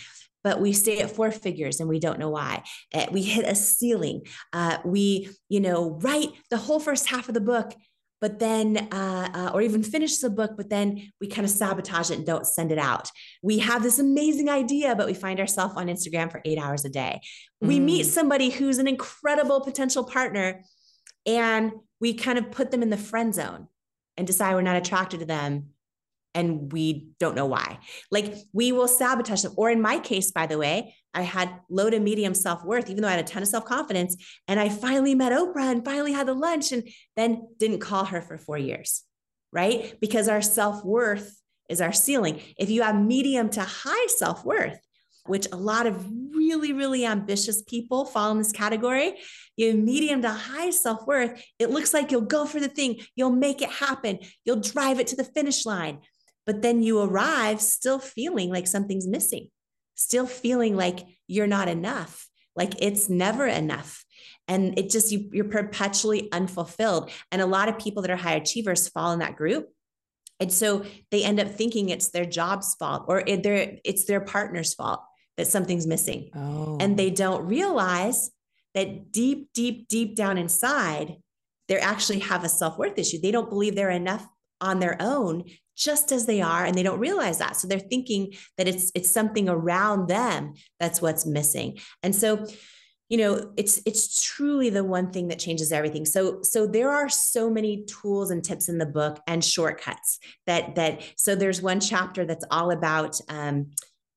but 0.42 0.59
we 0.59 0.73
stay 0.73 1.01
at 1.01 1.11
four 1.11 1.31
figures 1.31 1.81
and 1.81 1.88
we 1.88 2.01
don't 2.01 2.18
know 2.18 2.31
why. 2.31 2.62
Uh, 2.94 3.05
we 3.12 3.20
hit 3.20 3.44
a 3.46 3.55
ceiling. 3.55 4.23
Uh, 4.55 4.79
we, 4.87 5.29
you 5.51 5.61
know, 5.61 5.99
write 6.01 6.31
the 6.49 6.57
whole 6.57 6.81
first 6.81 7.11
half 7.11 7.29
of 7.29 7.35
the 7.35 7.42
book 7.42 7.75
but 8.20 8.38
then, 8.38 8.88
uh, 8.92 9.30
uh, 9.35 9.50
or 9.54 9.62
even 9.62 9.83
finish 9.83 10.18
the 10.18 10.30
book, 10.30 10.52
but 10.56 10.68
then 10.68 11.11
we 11.20 11.26
kind 11.26 11.44
of 11.44 11.50
sabotage 11.50 12.11
it 12.11 12.18
and 12.18 12.26
don't 12.26 12.46
send 12.46 12.70
it 12.70 12.78
out. 12.78 13.11
We 13.42 13.59
have 13.61 13.83
this 13.83 13.98
amazing 13.98 14.48
idea, 14.48 14.94
but 14.94 15.06
we 15.06 15.14
find 15.14 15.40
ourselves 15.40 15.74
on 15.76 15.87
Instagram 15.87 16.30
for 16.30 16.42
eight 16.44 16.59
hours 16.59 16.85
a 16.85 16.90
day. 16.90 17.20
Mm. 17.62 17.68
We 17.68 17.80
meet 17.80 18.06
mm. 18.06 18.11
somebody 18.11 18.50
who's 18.50 18.78
an 18.78 18.88
incredible 18.88 19.62
potential 19.62 20.04
partner 20.04 20.62
and 21.26 21.72
we 22.00 22.14
kind 22.14 22.38
of 22.38 22.50
put 22.50 22.70
them 22.70 22.83
in 22.83 22.90
the 22.90 22.96
friend 22.96 23.35
zone 23.35 23.68
and 24.16 24.26
decide 24.26 24.54
we're 24.54 24.62
not 24.62 24.76
attracted 24.76 25.20
to 25.20 25.26
them 25.26 25.70
and 26.35 26.72
we 26.72 27.09
don't 27.18 27.35
know 27.35 27.46
why. 27.46 27.78
Like 28.11 28.35
we 28.52 28.72
will 28.72 28.88
sabotage 28.88 29.42
them. 29.42 29.54
Or 29.56 29.70
in 29.70 29.80
my 29.80 29.98
case, 29.98 30.30
by 30.30 30.46
the 30.46 30.59
way, 30.59 30.94
I 31.12 31.23
had 31.23 31.51
low 31.68 31.90
to 31.90 31.99
medium 31.99 32.35
self 32.35 32.64
worth, 32.64 32.88
even 32.88 33.03
though 33.03 33.09
I 33.09 33.12
had 33.12 33.25
a 33.25 33.29
ton 33.29 33.42
of 33.42 33.49
self 33.49 33.64
confidence. 33.64 34.16
And 34.46 34.61
I 34.61 34.68
finally 34.68 35.14
met 35.14 35.33
Oprah 35.33 35.70
and 35.70 35.85
finally 35.85 36.12
had 36.12 36.29
the 36.29 36.35
lunch 36.35 36.73
and 36.73 36.88
then 37.16 37.49
didn't 37.59 37.81
call 37.81 38.05
her 38.07 38.23
for 38.23 38.38
four 38.38 38.59
years, 38.59 39.03
right? 39.53 39.94
Because 40.01 40.29
our 40.29 40.42
self 40.42 40.85
worth 40.85 41.37
is 41.68 41.81
our 41.81 41.92
ceiling. 41.92 42.40
If 42.57 42.70
you 42.70 42.83
have 42.83 43.01
medium 43.01 43.51
to 43.51 43.62
high 43.62 44.07
self 44.07 44.44
worth, 44.44 44.79
which 45.27 45.46
a 45.53 45.57
lot 45.57 45.87
of 45.87 46.11
really, 46.33 46.73
really 46.73 47.05
ambitious 47.05 47.62
people 47.62 48.05
fall 48.05 48.33
in 48.33 48.38
this 48.38 48.53
category. 48.53 49.14
You 49.57 49.68
have 49.68 49.79
medium 49.79 50.23
to 50.23 50.31
high 50.31 50.70
self 50.70 51.07
worth. 51.07 51.42
It 51.59 51.70
looks 51.70 51.92
like 51.92 52.11
you'll 52.11 52.23
go 52.23 52.46
for 52.46 52.59
the 52.59 52.68
thing, 52.68 53.01
you'll 53.14 53.31
make 53.31 53.62
it 53.62 53.70
happen, 53.70 54.20
you'll 54.44 54.61
drive 54.61 54.99
it 54.99 55.07
to 55.09 55.16
the 55.16 55.25
finish 55.25 55.66
line. 55.66 56.01
But 56.46 56.62
then 56.62 56.83
you 56.83 57.01
arrive 57.01 57.61
still 57.61 57.99
feeling 57.99 58.51
like 58.51 58.66
something's 58.66 59.07
missing 59.07 59.51
still 60.00 60.26
feeling 60.26 60.76
like 60.76 61.06
you're 61.26 61.46
not 61.46 61.68
enough, 61.68 62.26
like 62.56 62.72
it's 62.82 63.10
never 63.10 63.46
enough. 63.46 64.02
And 64.48 64.78
it 64.78 64.90
just, 64.90 65.12
you, 65.12 65.28
you're 65.32 65.44
perpetually 65.44 66.32
unfulfilled. 66.32 67.10
And 67.30 67.42
a 67.42 67.46
lot 67.46 67.68
of 67.68 67.78
people 67.78 68.02
that 68.02 68.10
are 68.10 68.16
high 68.16 68.34
achievers 68.34 68.88
fall 68.88 69.12
in 69.12 69.18
that 69.18 69.36
group. 69.36 69.68
And 70.40 70.50
so 70.50 70.86
they 71.10 71.22
end 71.22 71.38
up 71.38 71.50
thinking 71.50 71.90
it's 71.90 72.08
their 72.08 72.24
job's 72.24 72.74
fault 72.76 73.04
or 73.08 73.22
it's 73.26 74.06
their 74.06 74.20
partner's 74.22 74.72
fault 74.72 75.02
that 75.36 75.46
something's 75.46 75.86
missing. 75.86 76.30
Oh. 76.34 76.78
And 76.80 76.96
they 76.96 77.10
don't 77.10 77.46
realize 77.46 78.30
that 78.74 79.12
deep, 79.12 79.50
deep, 79.52 79.86
deep 79.86 80.16
down 80.16 80.38
inside, 80.38 81.16
they 81.68 81.78
actually 81.78 82.20
have 82.20 82.42
a 82.42 82.48
self 82.48 82.78
worth 82.78 82.98
issue. 82.98 83.20
They 83.20 83.30
don't 83.30 83.50
believe 83.50 83.74
they're 83.74 83.90
enough 83.90 84.26
on 84.62 84.80
their 84.80 84.96
own 84.98 85.44
just 85.81 86.12
as 86.12 86.27
they 86.27 86.43
are 86.43 86.64
and 86.64 86.77
they 86.77 86.83
don't 86.83 87.01
realize 87.01 87.38
that. 87.38 87.57
So 87.57 87.66
they're 87.66 87.79
thinking 87.79 88.35
that 88.59 88.69
it's 88.69 88.93
it's 88.95 89.11
something 89.11 89.49
around 89.49 90.09
them 90.09 90.53
that's 90.79 91.01
what's 91.01 91.25
missing. 91.25 91.79
And 92.03 92.14
so 92.14 92.47
you 93.09 93.19
know 93.19 93.53
it's 93.57 93.81
it's 93.87 94.23
truly 94.23 94.71
the 94.71 94.85
one 94.85 95.11
thing 95.11 95.29
that 95.29 95.38
changes 95.38 95.73
everything. 95.73 96.05
So 96.05 96.43
so 96.43 96.66
there 96.66 96.90
are 96.90 97.09
so 97.09 97.51
many 97.51 97.85
tools 97.87 98.31
and 98.31 98.45
tips 98.45 98.69
in 98.69 98.79
the 98.79 98.87
book 98.87 99.21
and 99.27 99.43
shortcuts 99.43 100.19
that 100.47 100.75
that 100.75 101.03
so 101.16 101.35
there's 101.35 101.62
one 101.62 101.81
chapter 101.81 102.25
that's 102.27 102.45
all 102.51 102.71
about 102.71 103.19
um, 103.29 103.71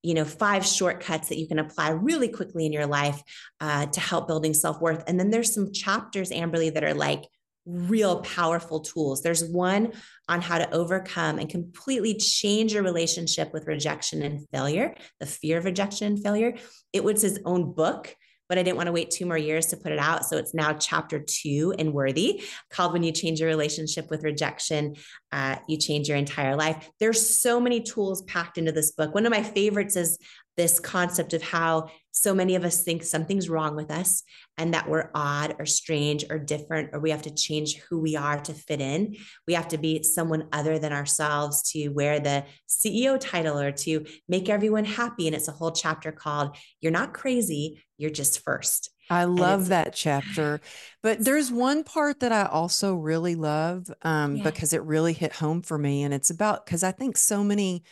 you 0.03 0.13
know 0.13 0.25
five 0.25 0.65
shortcuts 0.65 1.29
that 1.29 1.39
you 1.39 1.47
can 1.47 1.59
apply 1.59 1.89
really 1.91 2.27
quickly 2.27 2.65
in 2.65 2.73
your 2.73 2.85
life 2.87 3.23
uh, 3.61 3.85
to 3.87 3.99
help 4.01 4.27
building 4.27 4.53
self-worth. 4.53 5.03
And 5.07 5.17
then 5.17 5.31
there's 5.31 5.53
some 5.53 5.71
chapters 5.71 6.29
amberly 6.29 6.73
that 6.73 6.83
are 6.83 6.93
like 6.93 7.23
real 7.65 8.21
powerful 8.21 8.81
tools. 8.81 9.21
There's 9.21 9.43
one 9.43 9.93
on 10.27 10.41
how 10.41 10.57
to 10.57 10.73
overcome 10.73 11.39
and 11.39 11.49
completely 11.49 12.15
change 12.15 12.73
your 12.73 12.83
relationship 12.83 13.53
with 13.53 13.67
rejection 13.67 14.21
and 14.21 14.47
failure, 14.49 14.95
the 15.19 15.25
fear 15.25 15.57
of 15.57 15.65
rejection 15.65 16.07
and 16.07 16.23
failure. 16.23 16.55
It 16.91 17.03
was 17.03 17.21
his 17.21 17.39
own 17.45 17.73
book, 17.73 18.15
but 18.49 18.57
I 18.57 18.63
didn't 18.63 18.77
want 18.77 18.87
to 18.87 18.93
wait 18.93 19.11
two 19.11 19.25
more 19.25 19.37
years 19.37 19.67
to 19.67 19.77
put 19.77 19.93
it 19.93 19.99
out. 19.99 20.25
So 20.25 20.37
it's 20.37 20.53
now 20.53 20.73
chapter 20.73 21.23
two 21.25 21.73
in 21.79 21.93
Worthy 21.93 22.43
called 22.69 22.93
When 22.93 23.03
You 23.03 23.11
Change 23.11 23.39
Your 23.39 23.49
Relationship 23.49 24.09
with 24.09 24.23
Rejection, 24.23 24.95
uh, 25.31 25.55
You 25.67 25.77
Change 25.77 26.09
Your 26.09 26.17
Entire 26.17 26.55
Life. 26.55 26.89
There's 26.99 27.39
so 27.39 27.59
many 27.59 27.81
tools 27.81 28.21
packed 28.23 28.57
into 28.57 28.73
this 28.73 28.91
book. 28.91 29.13
One 29.13 29.25
of 29.25 29.31
my 29.31 29.41
favorites 29.41 29.95
is 29.95 30.19
this 30.57 30.79
concept 30.79 31.33
of 31.33 31.41
how 31.41 31.89
so 32.13 32.33
many 32.33 32.53
of 32.53 32.63
us 32.63 32.83
think 32.83 33.03
something's 33.03 33.49
wrong 33.49 33.75
with 33.75 33.89
us 33.89 34.21
and 34.57 34.75
that 34.75 34.87
we're 34.87 35.09
odd 35.15 35.55
or 35.57 35.65
strange 35.65 36.23
or 36.29 36.37
different, 36.37 36.91
or 36.93 36.99
we 36.99 37.09
have 37.09 37.23
to 37.23 37.33
change 37.33 37.77
who 37.89 37.99
we 37.99 38.15
are 38.15 38.39
to 38.39 38.53
fit 38.53 38.79
in. 38.79 39.15
We 39.47 39.55
have 39.55 39.67
to 39.69 39.79
be 39.79 40.03
someone 40.03 40.47
other 40.51 40.77
than 40.77 40.93
ourselves 40.93 41.71
to 41.71 41.89
wear 41.89 42.19
the 42.19 42.45
CEO 42.69 43.19
title 43.19 43.59
or 43.59 43.71
to 43.71 44.05
make 44.29 44.47
everyone 44.47 44.85
happy. 44.85 45.25
And 45.27 45.35
it's 45.35 45.47
a 45.47 45.53
whole 45.53 45.71
chapter 45.71 46.11
called 46.11 46.55
You're 46.81 46.91
Not 46.91 47.15
Crazy, 47.15 47.83
You're 47.97 48.11
Just 48.11 48.43
First. 48.43 48.91
I 49.09 49.25
love 49.25 49.69
that 49.69 49.93
chapter. 49.93 50.61
But 51.01 51.23
there's 51.23 51.51
one 51.51 51.83
part 51.83 52.19
that 52.19 52.31
I 52.31 52.45
also 52.45 52.93
really 52.93 53.35
love 53.35 53.87
um, 54.03 54.37
yeah. 54.37 54.43
because 54.43 54.71
it 54.71 54.83
really 54.83 55.13
hit 55.13 55.33
home 55.33 55.63
for 55.63 55.77
me. 55.77 56.03
And 56.03 56.13
it's 56.13 56.29
about 56.29 56.65
because 56.65 56.83
I 56.83 56.91
think 56.91 57.17
so 57.17 57.43
many 57.43 57.83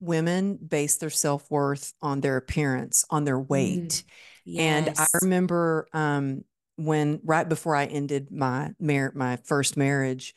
women 0.00 0.56
base 0.56 0.96
their 0.96 1.10
self 1.10 1.50
worth 1.50 1.92
on 2.00 2.20
their 2.20 2.36
appearance, 2.36 3.04
on 3.10 3.24
their 3.24 3.38
weight. 3.38 3.88
Mm, 3.88 4.04
yes. 4.44 4.88
And 4.88 4.98
I 4.98 5.06
remember 5.22 5.88
um, 5.92 6.44
when 6.76 7.20
right 7.24 7.48
before 7.48 7.74
I 7.74 7.86
ended 7.86 8.30
my 8.30 8.72
mar- 8.80 9.12
my 9.14 9.36
first 9.44 9.76
marriage, 9.76 10.34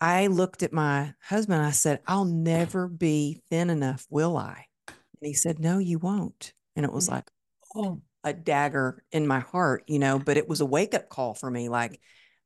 I 0.00 0.28
looked 0.28 0.62
at 0.62 0.72
my 0.72 1.14
husband. 1.22 1.62
I 1.62 1.70
said, 1.70 2.00
"I'll 2.06 2.24
never 2.24 2.88
be 2.88 3.40
thin 3.50 3.70
enough, 3.70 4.06
will 4.10 4.36
I?" 4.36 4.66
And 4.88 4.96
he 5.22 5.34
said, 5.34 5.58
"No, 5.58 5.78
you 5.78 5.98
won't." 5.98 6.52
And 6.76 6.84
it 6.84 6.92
was 6.92 7.06
mm-hmm. 7.06 7.14
like, 7.16 7.30
oh, 7.74 8.02
a 8.24 8.32
dagger 8.32 9.02
in 9.12 9.26
my 9.26 9.40
heart, 9.40 9.84
you 9.86 9.98
know. 9.98 10.18
But 10.18 10.36
it 10.36 10.48
was 10.48 10.60
a 10.60 10.66
wake 10.66 10.94
up 10.94 11.08
call 11.08 11.34
for 11.34 11.50
me, 11.50 11.68
like. 11.68 12.00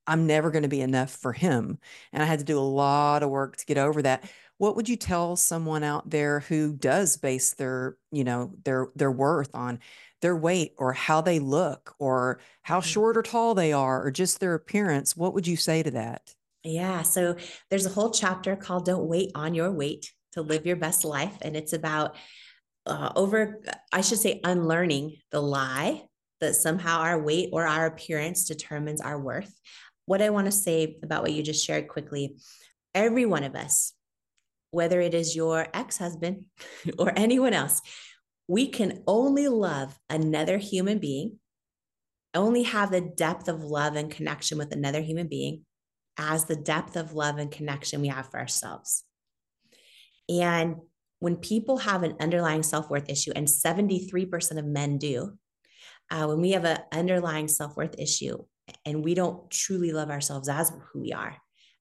I'm 0.07 0.27
never 0.27 0.51
going 0.51 0.63
to 0.63 0.69
be 0.69 0.81
enough 0.81 1.11
for 1.11 1.33
him. 1.33 1.79
And 2.13 2.23
I 2.23 2.27
had 2.27 2.41
to 2.41 2.45
do 2.45 2.59
a 2.59 2.61
lot 2.61 3.23
of 3.23 3.31
work 3.31 3.57
to 3.57 3.67
get 3.67 3.79
over 3.79 4.03
that 4.03 4.25
what 4.63 4.77
would 4.77 4.89
you 4.89 4.95
tell 4.95 5.35
someone 5.35 5.83
out 5.83 6.09
there 6.09 6.39
who 6.39 6.73
does 6.73 7.17
base 7.17 7.55
their 7.55 7.97
you 8.13 8.23
know 8.23 8.55
their 8.63 8.87
their 8.95 9.11
worth 9.11 9.53
on 9.55 9.81
their 10.21 10.37
weight 10.37 10.73
or 10.79 10.93
how 10.93 11.21
they 11.21 11.41
look 11.41 11.97
or 11.99 12.39
how 12.63 12.79
mm-hmm. 12.79 12.87
short 12.87 13.17
or 13.17 13.23
tall 13.23 13.57
they 13.57 13.73
are 13.73 14.07
or 14.07 14.13
just 14.13 14.39
their 14.39 14.55
appearance 14.55 15.17
what 15.17 15.35
would 15.35 15.49
you 15.49 15.57
say 15.57 15.83
to 15.83 15.91
that 15.91 16.33
yeah 16.63 17.03
so 17.03 17.35
there's 17.71 17.87
a 17.87 17.91
whole 17.91 18.13
chapter 18.13 18.55
called 18.55 18.85
don't 18.85 19.09
wait 19.09 19.33
on 19.35 19.53
your 19.53 19.73
weight 19.73 20.13
to 20.31 20.43
live 20.43 20.65
your 20.65 20.77
best 20.77 21.05
life 21.05 21.37
and 21.43 21.57
it's 21.57 21.73
about 21.73 22.15
uh, 22.87 23.11
over 23.17 23.61
i 23.93 24.01
should 24.01 24.19
say 24.19 24.41
unlearning 24.45 25.17
the 25.33 25.41
lie 25.41 26.05
that 26.41 26.55
somehow 26.55 27.01
our 27.01 27.21
weight 27.21 27.51
or 27.53 27.67
our 27.67 27.87
appearance 27.87 28.45
determines 28.45 29.01
our 29.01 29.19
worth 29.19 29.61
what 30.13 30.23
i 30.23 30.31
want 30.31 30.47
to 30.47 30.53
say 30.53 30.99
about 31.03 31.23
what 31.23 31.33
you 31.33 31.43
just 31.43 31.65
shared 31.67 31.89
quickly 31.89 32.37
every 32.95 33.27
one 33.27 33.45
of 33.45 33.55
us 33.55 33.95
whether 34.73 35.01
it 35.01 35.15
is 35.15 35.37
your 35.37 35.69
ex 35.73 35.99
husband 35.99 36.47
or 36.99 37.13
anyone 37.15 37.53
else, 37.53 37.81
we 38.49 38.67
can 38.67 39.05
only 39.07 39.47
love 39.47 39.97
another 40.11 40.59
human 40.59 40.99
being, 40.99 41.39
only 42.35 42.65
have 42.65 42.91
the 42.91 43.01
depth 43.01 43.49
of 43.49 43.63
love 43.63 43.95
and 43.95 44.11
connection 44.11 44.59
with 44.59 44.73
another 44.73 45.01
human 45.01 45.29
being 45.29 45.65
as 46.19 46.47
the 46.47 46.57
depth 46.57 46.97
of 46.97 47.13
love 47.13 47.39
and 47.39 47.53
connection 47.53 48.01
we 48.01 48.09
have 48.09 48.31
for 48.31 48.41
ourselves. 48.41 49.05
And 50.29 50.77
when 51.21 51.37
people 51.37 51.79
have 51.79 52.03
an 52.03 52.17
underlying 52.19 52.63
self 52.63 52.91
worth 52.91 53.09
issue, 53.09 53.33
and 53.37 53.47
73% 53.47 54.59
of 54.59 54.65
men 54.65 54.99
do, 54.99 55.39
uh, 56.11 56.27
when 56.27 56.41
we 56.41 56.53
have 56.53 56.65
an 56.65 56.79
underlying 56.93 57.49
self 57.49 57.77
worth 57.77 57.95
issue 57.99 58.39
and 58.85 59.05
we 59.05 59.15
don't 59.15 59.51
truly 59.51 59.93
love 59.93 60.11
ourselves 60.11 60.49
as 60.49 60.73
who 60.93 61.01
we 61.01 61.13
are, 61.13 61.37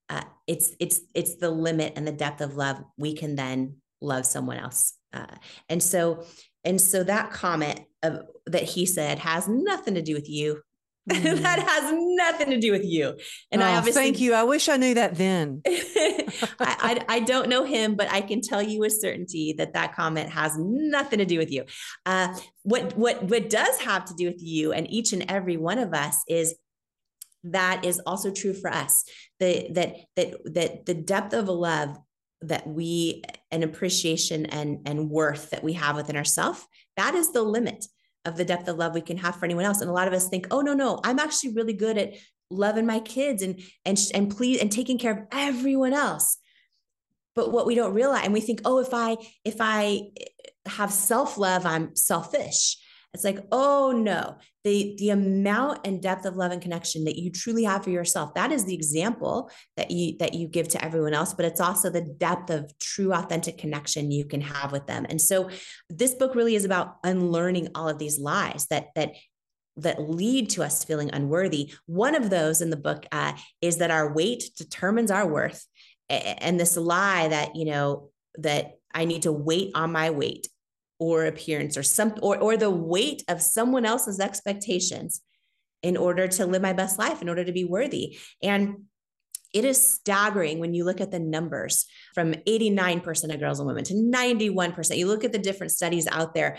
uh, 0.10 0.24
it's 0.48 0.76
it's 0.80 1.02
it's 1.14 1.36
the 1.36 1.50
limit 1.50 1.94
and 1.96 2.08
the 2.08 2.12
depth 2.12 2.42
of 2.42 2.56
love 2.56 2.84
we 2.98 3.16
can 3.16 3.36
then 3.36 3.76
love 4.02 4.26
someone 4.26 4.58
else 4.58 4.94
uh, 5.14 5.36
and 5.70 5.82
so 5.82 6.26
and 6.64 6.82
so 6.82 7.04
that 7.04 7.32
comment 7.32 7.80
of 8.04 8.22
that 8.48 8.64
he 8.64 8.86
said 8.86 9.20
has 9.20 9.48
nothing 9.48 9.96
to 9.96 10.02
do 10.02 10.14
with 10.14 10.30
you 10.30 10.62
Mm. 11.10 11.42
that 11.42 11.58
has 11.58 11.92
nothing 11.96 12.52
to 12.52 12.60
do 12.60 12.72
with 12.72 12.86
you. 12.86 13.18
And 13.52 13.64
oh, 13.64 13.66
I 13.66 13.78
obviously 13.78 14.04
thank 14.04 14.20
you. 14.20 14.36
I 14.36 14.44
wish 14.44 14.70
I 14.70 14.78
knew 14.78 14.94
that 14.94 15.16
then. 15.16 15.64
I, 15.66 15.74
I, 16.60 17.06
I, 17.10 17.20
don't 17.22 17.50
know 17.50 17.64
him, 17.64 17.96
but 17.96 18.12
I 18.12 18.22
can 18.22 18.40
tell 18.40 18.62
you 18.62 18.82
with 18.82 18.94
certainty 19.02 19.56
that 19.58 19.74
that 19.74 19.96
comment 19.96 20.30
has 20.30 20.56
nothing 20.60 21.18
to 21.18 21.26
do 21.26 21.40
with 21.40 21.52
you. 21.52 21.66
Uh, 22.06 22.38
what 22.62 22.96
what 22.96 23.24
what 23.24 23.50
does 23.50 23.80
have 23.80 24.06
to 24.06 24.14
do 24.14 24.28
with 24.28 24.44
you 24.44 24.74
and 24.74 24.90
each 24.92 25.12
and 25.12 25.26
every 25.28 25.58
one 25.58 25.80
of 25.80 25.92
us 25.96 26.24
is 26.30 26.54
that 27.44 27.86
is 27.86 28.00
also 28.06 28.32
true 28.32 28.54
for 28.54 28.72
us. 28.72 29.04
The, 29.40 29.68
that 29.72 29.96
that 30.16 30.54
that 30.54 30.86
the 30.86 30.94
depth 30.94 31.34
of 31.34 31.48
love 31.48 31.98
that 32.42 32.68
we 32.68 33.24
an 33.52 33.64
appreciation 33.64 34.46
and 34.48 34.80
and 34.86 35.10
worth 35.10 35.52
that 35.52 35.64
we 35.64 35.74
have 35.74 35.96
within 35.96 36.16
ourselves 36.16 36.66
that 36.98 37.14
is 37.16 37.32
the 37.32 37.42
limit 37.42 37.86
of 38.26 38.36
the 38.36 38.46
depth 38.46 38.68
of 38.68 38.78
love 38.78 38.94
we 38.94 39.02
can 39.02 39.18
have 39.18 39.36
for 39.36 39.46
anyone 39.46 39.66
else. 39.66 39.82
And 39.82 39.90
a 39.90 39.94
lot 39.94 40.08
of 40.08 40.14
us 40.14 40.30
think 40.30 40.48
oh 40.52 40.62
no 40.62 40.74
no 40.74 41.00
i'm 41.04 41.20
actually 41.20 41.54
really 41.54 41.74
good 41.74 41.98
at 41.98 42.14
loving 42.50 42.86
my 42.86 43.00
kids 43.00 43.42
and 43.42 43.62
and 43.86 43.98
and 44.14 44.36
please 44.36 44.60
and 44.60 44.72
taking 44.72 44.98
care 44.98 45.12
of 45.12 45.28
everyone 45.32 45.94
else. 45.94 46.38
But 47.34 47.52
what 47.52 47.66
we 47.66 47.76
don't 47.76 47.94
realize 47.94 48.26
and 48.26 48.34
we 48.34 48.42
think 48.42 48.62
oh 48.66 48.80
if 48.80 48.94
i 48.94 49.18
if 49.46 49.58
i 49.60 50.02
have 50.66 50.92
self 50.92 51.38
love 51.38 51.66
i'm 51.66 51.96
selfish. 51.96 52.78
It's 53.14 53.26
like, 53.26 53.46
oh 53.52 53.92
no, 53.92 54.38
the 54.64 54.96
the 54.98 55.10
amount 55.10 55.86
and 55.86 56.02
depth 56.02 56.26
of 56.26 56.36
love 56.36 56.52
and 56.52 56.62
connection 56.62 57.06
that 57.06 57.18
you 57.18 57.32
truly 57.32 57.64
have 57.64 57.84
for 57.84 57.90
yourself. 57.90 58.34
That 58.36 58.52
is 58.52 58.66
the 58.66 58.74
example 58.74 59.50
that 59.78 59.92
you 59.92 60.18
that 60.20 60.34
you 60.34 60.48
give 60.48 60.68
to 60.70 60.84
everyone 60.84 61.14
else, 61.14 61.34
but 61.34 61.46
it's 61.46 61.62
also 61.62 61.90
the 61.90 62.02
depth 62.02 62.50
of 62.50 62.72
true 62.80 63.14
authentic 63.14 63.58
connection 63.58 64.12
you 64.12 64.26
can 64.26 64.42
have 64.42 64.72
with 64.72 64.88
them. 64.88 65.06
And 65.10 65.20
so 65.20 65.50
this 65.90 66.14
book 66.14 66.36
really 66.36 66.56
is 66.56 66.66
about 66.66 66.98
unlearning 67.04 67.70
all 67.76 67.90
of 67.90 67.98
these 67.98 68.20
lies 68.20 68.68
that 68.70 68.90
that 68.96 69.14
that 69.78 70.02
lead 70.02 70.50
to 70.52 70.64
us 70.64 70.84
feeling 70.84 71.10
unworthy. 71.14 71.74
One 71.86 72.14
of 72.14 72.30
those 72.30 72.62
in 72.62 72.70
the 72.70 72.78
book 72.78 73.06
uh, 73.12 73.34
is 73.62 73.78
that 73.78 73.90
our 73.90 74.14
weight 74.14 74.44
determines 74.58 75.10
our 75.10 75.28
worth, 75.28 75.66
and 76.10 76.60
this 76.60 76.78
lie 76.78 77.30
that 77.30 77.56
you 77.56 77.66
know 77.66 78.10
that 78.38 78.74
I 78.94 79.06
need 79.06 79.24
to 79.24 79.32
wait 79.32 79.72
on 79.76 79.92
my 79.92 80.10
weight 80.12 80.48
or 81.02 81.26
appearance 81.26 81.76
or 81.76 81.84
some 81.84 82.14
or, 82.22 82.38
or 82.38 82.56
the 82.56 82.70
weight 82.70 83.24
of 83.28 83.42
someone 83.42 83.86
else's 83.86 84.20
expectations 84.20 85.22
in 85.82 85.98
order 85.98 86.28
to 86.28 86.46
live 86.46 86.62
my 86.62 86.74
best 86.74 87.00
life 87.00 87.24
in 87.24 87.28
order 87.28 87.44
to 87.44 87.52
be 87.52 87.66
worthy 87.66 88.20
and 88.44 88.76
it 89.52 89.66
is 89.66 89.86
staggering 89.86 90.60
when 90.60 90.74
you 90.76 90.86
look 90.86 91.02
at 91.02 91.12
the 91.12 91.20
numbers 91.20 91.86
from 92.14 92.34
89% 92.34 93.34
of 93.34 93.40
girls 93.42 93.60
and 93.60 93.68
women 93.68 93.84
to 93.84 93.94
91%. 93.94 94.96
You 94.96 95.08
look 95.08 95.26
at 95.26 95.34
the 95.34 95.40
different 95.40 95.74
studies 95.74 96.08
out 96.10 96.34
there 96.34 96.58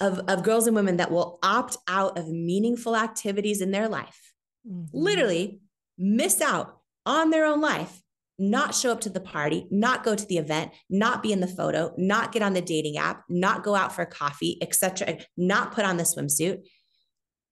of, 0.00 0.18
of 0.28 0.42
girls 0.42 0.66
and 0.66 0.74
women 0.74 0.96
that 0.96 1.10
will 1.10 1.38
opt 1.42 1.76
out 1.86 2.16
of 2.16 2.30
meaningful 2.30 2.96
activities 2.96 3.60
in 3.60 3.70
their 3.70 3.86
life, 3.86 4.32
mm-hmm. 4.66 4.86
literally 4.94 5.60
miss 5.98 6.40
out 6.40 6.78
on 7.04 7.28
their 7.28 7.44
own 7.44 7.60
life 7.60 8.01
not 8.42 8.74
show 8.74 8.90
up 8.90 9.00
to 9.00 9.10
the 9.10 9.20
party, 9.20 9.66
not 9.70 10.02
go 10.02 10.14
to 10.14 10.26
the 10.26 10.38
event, 10.38 10.72
not 10.90 11.22
be 11.22 11.32
in 11.32 11.40
the 11.40 11.46
photo, 11.46 11.94
not 11.96 12.32
get 12.32 12.42
on 12.42 12.52
the 12.52 12.60
dating 12.60 12.96
app, 12.96 13.22
not 13.28 13.62
go 13.62 13.74
out 13.74 13.94
for 13.94 14.04
coffee, 14.04 14.58
etc., 14.60 15.18
not 15.36 15.72
put 15.72 15.84
on 15.84 15.96
the 15.96 16.02
swimsuit 16.02 16.62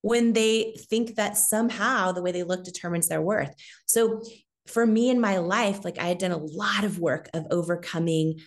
when 0.03 0.33
they 0.33 0.75
think 0.89 1.17
that 1.17 1.37
somehow 1.37 2.11
the 2.13 2.23
way 2.23 2.33
they 2.33 2.43
look 2.43 2.65
determines 2.65 3.09
their 3.09 3.23
worth. 3.23 3.55
So 3.87 4.23
for 4.67 4.87
me 4.87 5.11
in 5.11 5.21
my 5.21 5.39
life, 5.39 5.85
like 5.85 5.99
I 5.99 6.07
had 6.07 6.19
done 6.19 6.33
a 6.33 6.39
lot 6.39 6.85
of 6.85 6.99
work 6.99 7.29
of 7.35 7.47
overcoming 7.51 8.41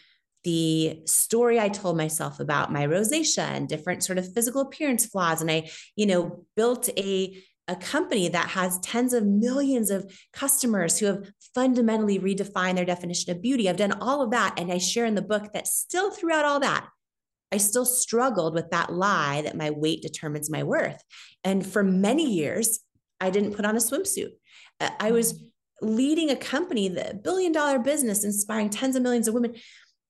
the 0.43 1.01
story 1.06 1.60
I 1.60 1.69
told 1.69 1.95
myself 1.95 2.39
about 2.39 2.71
my 2.71 2.86
rosacea 2.86 3.43
and 3.43 3.69
different 3.69 4.03
sort 4.03 4.17
of 4.17 4.34
physical 4.34 4.62
appearance 4.62 5.06
flaws. 5.06 5.41
And 5.41 5.49
I, 5.49 5.69
you 5.95 6.06
know, 6.06 6.45
built 6.56 6.89
a 6.97 7.41
a 7.67 7.76
company 7.76 8.28
that 8.28 8.49
has 8.49 8.80
tens 8.80 9.13
of 9.13 9.26
millions 9.26 9.89
of 9.89 10.12
customers 10.34 10.99
who 10.99 11.06
have 11.06 11.32
fundamentally 11.56 12.19
redefined 12.19 12.76
their 12.76 12.86
definition 12.86 13.32
of 13.32 13.41
beauty. 13.41 13.69
I've 13.69 13.78
done 13.78 13.93
all 14.02 14.21
of 14.21 14.32
that. 14.32 14.60
And 14.60 14.71
I 14.71 14.78
share 14.80 15.06
in 15.06 15.15
the 15.15 15.21
book 15.21 15.54
that 15.54 15.67
still 15.67 16.12
throughout 16.12 16.45
all 16.45 16.60
that, 16.60 16.88
I 17.52 17.58
still 17.58 17.86
struggled 17.86 18.54
with 18.54 18.71
that 18.71 18.91
lie 18.91 19.43
that 19.43 19.56
my 19.56 19.69
weight 19.69 20.02
determines 20.02 20.49
my 20.49 20.63
worth. 20.63 21.02
And 21.43 21.65
for 21.65 21.84
many 21.84 22.30
years, 22.30 22.80
I 23.21 23.30
didn't 23.30 23.54
put 23.54 23.65
on 23.65 23.76
a 23.76 23.80
swimsuit. 23.80 24.32
Uh, 24.80 24.89
I 24.99 25.12
was 25.12 25.41
leading 25.82 26.32
a 26.32 26.36
company, 26.36 26.88
the 26.89 27.19
billion 27.23 27.52
dollar 27.52 27.80
business, 27.80 28.23
inspiring 28.23 28.69
tens 28.69 28.95
of 28.95 29.04
millions 29.04 29.28
of 29.28 29.34
women 29.34 29.56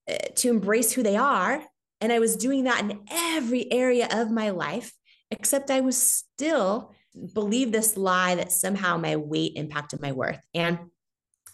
uh, 0.09 0.15
to 0.35 0.49
embrace 0.49 0.93
who 0.93 1.03
they 1.03 1.17
are. 1.17 1.61
And 2.01 2.11
I 2.11 2.19
was 2.19 2.35
doing 2.35 2.63
that 2.63 2.81
in 2.81 3.01
every 3.11 3.71
area 3.71 4.07
of 4.09 4.31
my 4.31 4.49
life, 4.49 4.93
except 5.29 5.69
I 5.69 5.81
was 5.81 5.97
still 5.97 6.93
believe 7.33 7.71
this 7.71 7.97
lie 7.97 8.35
that 8.35 8.51
somehow 8.51 8.97
my 8.97 9.15
weight 9.15 9.53
impacted 9.55 10.01
my 10.01 10.11
worth. 10.11 10.39
And 10.53 10.79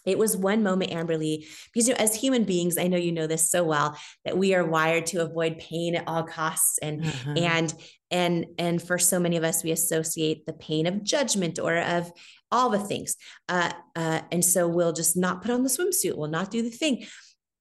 it 0.06 0.18
was 0.18 0.36
one 0.36 0.62
moment, 0.62 0.92
Amberly, 0.92 1.46
because 1.72 1.86
you 1.86 1.94
know, 1.94 2.00
as 2.00 2.14
human 2.14 2.44
beings, 2.44 2.78
I 2.78 2.86
know 2.86 2.96
you 2.96 3.12
know 3.12 3.26
this 3.26 3.50
so 3.50 3.64
well 3.64 3.98
that 4.24 4.36
we 4.36 4.54
are 4.54 4.64
wired 4.64 5.06
to 5.06 5.22
avoid 5.22 5.58
pain 5.58 5.94
at 5.94 6.04
all 6.06 6.22
costs, 6.22 6.78
and 6.78 7.04
uh-huh. 7.04 7.34
and 7.36 7.74
and 8.10 8.46
and 8.58 8.82
for 8.82 8.98
so 8.98 9.20
many 9.20 9.36
of 9.36 9.44
us, 9.44 9.62
we 9.62 9.72
associate 9.72 10.46
the 10.46 10.54
pain 10.54 10.86
of 10.86 11.04
judgment 11.04 11.58
or 11.58 11.76
of 11.76 12.10
all 12.50 12.70
the 12.70 12.78
things, 12.78 13.16
uh, 13.48 13.72
uh, 13.94 14.22
and 14.32 14.44
so 14.44 14.66
we'll 14.66 14.94
just 14.94 15.16
not 15.16 15.42
put 15.42 15.50
on 15.50 15.62
the 15.62 15.68
swimsuit, 15.68 16.16
we'll 16.16 16.28
not 16.28 16.50
do 16.50 16.62
the 16.62 16.70
thing. 16.70 17.06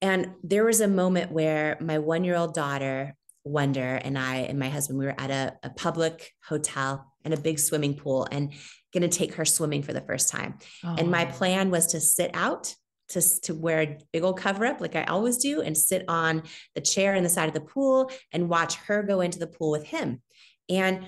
And 0.01 0.31
there 0.41 0.63
was 0.63 0.79
a 0.79 0.87
moment 0.87 1.31
where 1.33 1.77
my 1.81 1.99
one 1.99 2.23
year 2.23 2.35
old 2.35 2.53
daughter 2.53 3.15
wonder 3.49 3.95
and 3.95 4.17
I 4.17 4.37
and 4.37 4.59
my 4.59 4.69
husband, 4.69 4.99
we 4.99 5.05
were 5.05 5.15
at 5.17 5.31
a, 5.31 5.57
a 5.63 5.69
public 5.69 6.31
hotel 6.47 7.11
and 7.23 7.33
a 7.33 7.39
big 7.39 7.59
swimming 7.59 7.95
pool 7.95 8.27
and 8.31 8.53
going 8.93 9.07
to 9.09 9.17
take 9.17 9.35
her 9.35 9.45
swimming 9.45 9.83
for 9.83 9.93
the 9.93 10.01
first 10.01 10.29
time. 10.29 10.57
Oh. 10.83 10.95
And 10.97 11.11
my 11.11 11.27
oh. 11.27 11.31
plan 11.31 11.71
was 11.71 11.87
to 11.87 11.99
sit 11.99 12.31
out 12.33 12.73
to, 13.09 13.21
to 13.41 13.55
wear 13.55 13.81
a 13.81 13.97
big 14.13 14.23
old 14.23 14.37
cover 14.37 14.65
up 14.65 14.81
like 14.81 14.95
I 14.95 15.03
always 15.03 15.37
do 15.37 15.61
and 15.61 15.77
sit 15.77 16.05
on 16.07 16.43
the 16.75 16.81
chair 16.81 17.15
in 17.15 17.23
the 17.23 17.29
side 17.29 17.47
of 17.47 17.53
the 17.53 17.61
pool 17.61 18.11
and 18.31 18.49
watch 18.49 18.75
her 18.75 19.03
go 19.03 19.21
into 19.21 19.39
the 19.39 19.47
pool 19.47 19.71
with 19.71 19.85
him. 19.85 20.21
And 20.69 21.05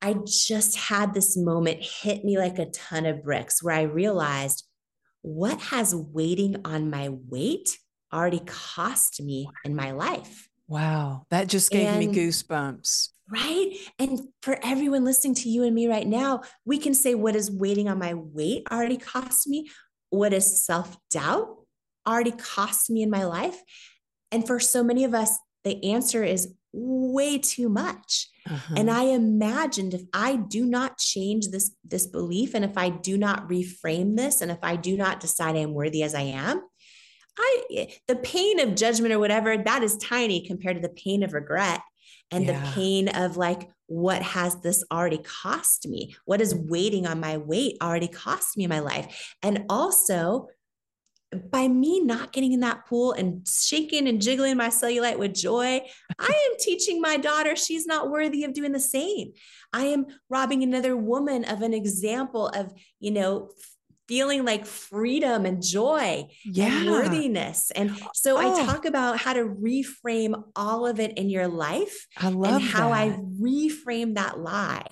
I 0.00 0.16
just 0.26 0.76
had 0.76 1.14
this 1.14 1.36
moment 1.36 1.80
hit 1.80 2.24
me 2.24 2.38
like 2.38 2.58
a 2.58 2.70
ton 2.70 3.06
of 3.06 3.22
bricks 3.22 3.62
where 3.62 3.74
I 3.74 3.82
realized 3.82 4.66
what 5.22 5.60
has 5.60 5.94
waiting 5.94 6.56
on 6.64 6.90
my 6.90 7.10
weight 7.28 7.78
already 8.12 8.42
cost 8.44 9.22
me 9.22 9.48
in 9.64 9.76
my 9.76 9.92
life. 9.92 10.48
Wow. 10.68 11.26
That 11.30 11.48
just 11.48 11.70
gave 11.70 11.88
and, 11.88 11.98
me 11.98 12.06
goosebumps. 12.08 13.08
Right. 13.30 13.76
And 13.98 14.28
for 14.42 14.58
everyone 14.62 15.04
listening 15.04 15.34
to 15.36 15.48
you 15.48 15.64
and 15.64 15.74
me 15.74 15.86
right 15.86 16.06
now, 16.06 16.42
we 16.64 16.78
can 16.78 16.94
say, 16.94 17.14
what 17.14 17.36
is 17.36 17.50
waiting 17.50 17.88
on 17.88 17.98
my 17.98 18.14
weight 18.14 18.66
already 18.70 18.96
cost 18.96 19.46
me? 19.48 19.70
What 20.10 20.32
is 20.32 20.64
self 20.64 20.96
doubt 21.10 21.48
already 22.06 22.32
cost 22.32 22.90
me 22.90 23.02
in 23.02 23.10
my 23.10 23.24
life? 23.24 23.60
And 24.30 24.46
for 24.46 24.60
so 24.60 24.82
many 24.82 25.04
of 25.04 25.14
us, 25.14 25.38
the 25.64 25.92
answer 25.92 26.24
is 26.24 26.54
way 26.72 27.38
too 27.38 27.68
much. 27.68 28.28
Uh-huh. 28.48 28.74
And 28.76 28.90
I 28.90 29.04
imagined 29.04 29.94
if 29.94 30.02
I 30.12 30.36
do 30.36 30.66
not 30.66 30.98
change 30.98 31.48
this, 31.48 31.74
this 31.84 32.06
belief, 32.06 32.54
and 32.54 32.64
if 32.64 32.76
I 32.76 32.88
do 32.88 33.16
not 33.16 33.48
reframe 33.48 34.16
this, 34.16 34.40
and 34.40 34.50
if 34.50 34.58
I 34.62 34.76
do 34.76 34.96
not 34.96 35.20
decide 35.20 35.54
I 35.54 35.60
am 35.60 35.74
worthy 35.74 36.02
as 36.02 36.14
I 36.14 36.22
am, 36.22 36.62
I 37.38 37.88
the 38.08 38.16
pain 38.16 38.60
of 38.60 38.74
judgment 38.74 39.12
or 39.12 39.18
whatever, 39.18 39.56
that 39.56 39.82
is 39.82 39.96
tiny 39.96 40.46
compared 40.46 40.76
to 40.76 40.82
the 40.82 40.94
pain 40.94 41.22
of 41.22 41.32
regret 41.32 41.80
and 42.30 42.46
yeah. 42.46 42.60
the 42.60 42.70
pain 42.72 43.08
of 43.08 43.36
like, 43.36 43.68
what 43.86 44.22
has 44.22 44.60
this 44.60 44.84
already 44.90 45.18
cost 45.18 45.86
me? 45.86 46.16
What 46.24 46.40
is 46.40 46.54
waiting 46.54 47.06
on 47.06 47.20
my 47.20 47.36
weight 47.36 47.76
already 47.82 48.08
cost 48.08 48.56
me 48.56 48.64
in 48.64 48.70
my 48.70 48.80
life? 48.80 49.34
And 49.42 49.64
also, 49.68 50.48
by 51.50 51.66
me 51.66 52.00
not 52.00 52.32
getting 52.32 52.52
in 52.52 52.60
that 52.60 52.86
pool 52.86 53.12
and 53.12 53.46
shaking 53.48 54.06
and 54.08 54.20
jiggling 54.20 54.56
my 54.56 54.68
cellulite 54.68 55.18
with 55.18 55.34
joy, 55.34 55.80
I 56.18 56.48
am 56.50 56.58
teaching 56.58 57.00
my 57.00 57.16
daughter 57.16 57.56
she's 57.56 57.86
not 57.86 58.10
worthy 58.10 58.44
of 58.44 58.52
doing 58.52 58.72
the 58.72 58.80
same. 58.80 59.32
I 59.72 59.84
am 59.84 60.06
robbing 60.28 60.62
another 60.62 60.96
woman 60.96 61.44
of 61.44 61.62
an 61.62 61.72
example 61.72 62.48
of, 62.48 62.72
you 63.00 63.10
know, 63.10 63.50
feeling 64.08 64.44
like 64.44 64.66
freedom 64.66 65.46
and 65.46 65.62
joy 65.62 66.26
yeah. 66.44 66.80
and 66.80 66.90
worthiness. 66.90 67.70
And 67.72 67.96
so 68.14 68.36
oh. 68.36 68.40
I 68.40 68.66
talk 68.66 68.84
about 68.84 69.18
how 69.18 69.32
to 69.32 69.44
reframe 69.44 70.42
all 70.56 70.86
of 70.86 71.00
it 71.00 71.16
in 71.16 71.30
your 71.30 71.48
life 71.48 72.06
I 72.18 72.28
love 72.28 72.56
and 72.56 72.62
how 72.62 72.88
that. 72.90 72.98
I 72.98 73.08
reframe 73.40 74.14
that 74.16 74.38
lie. 74.38 74.86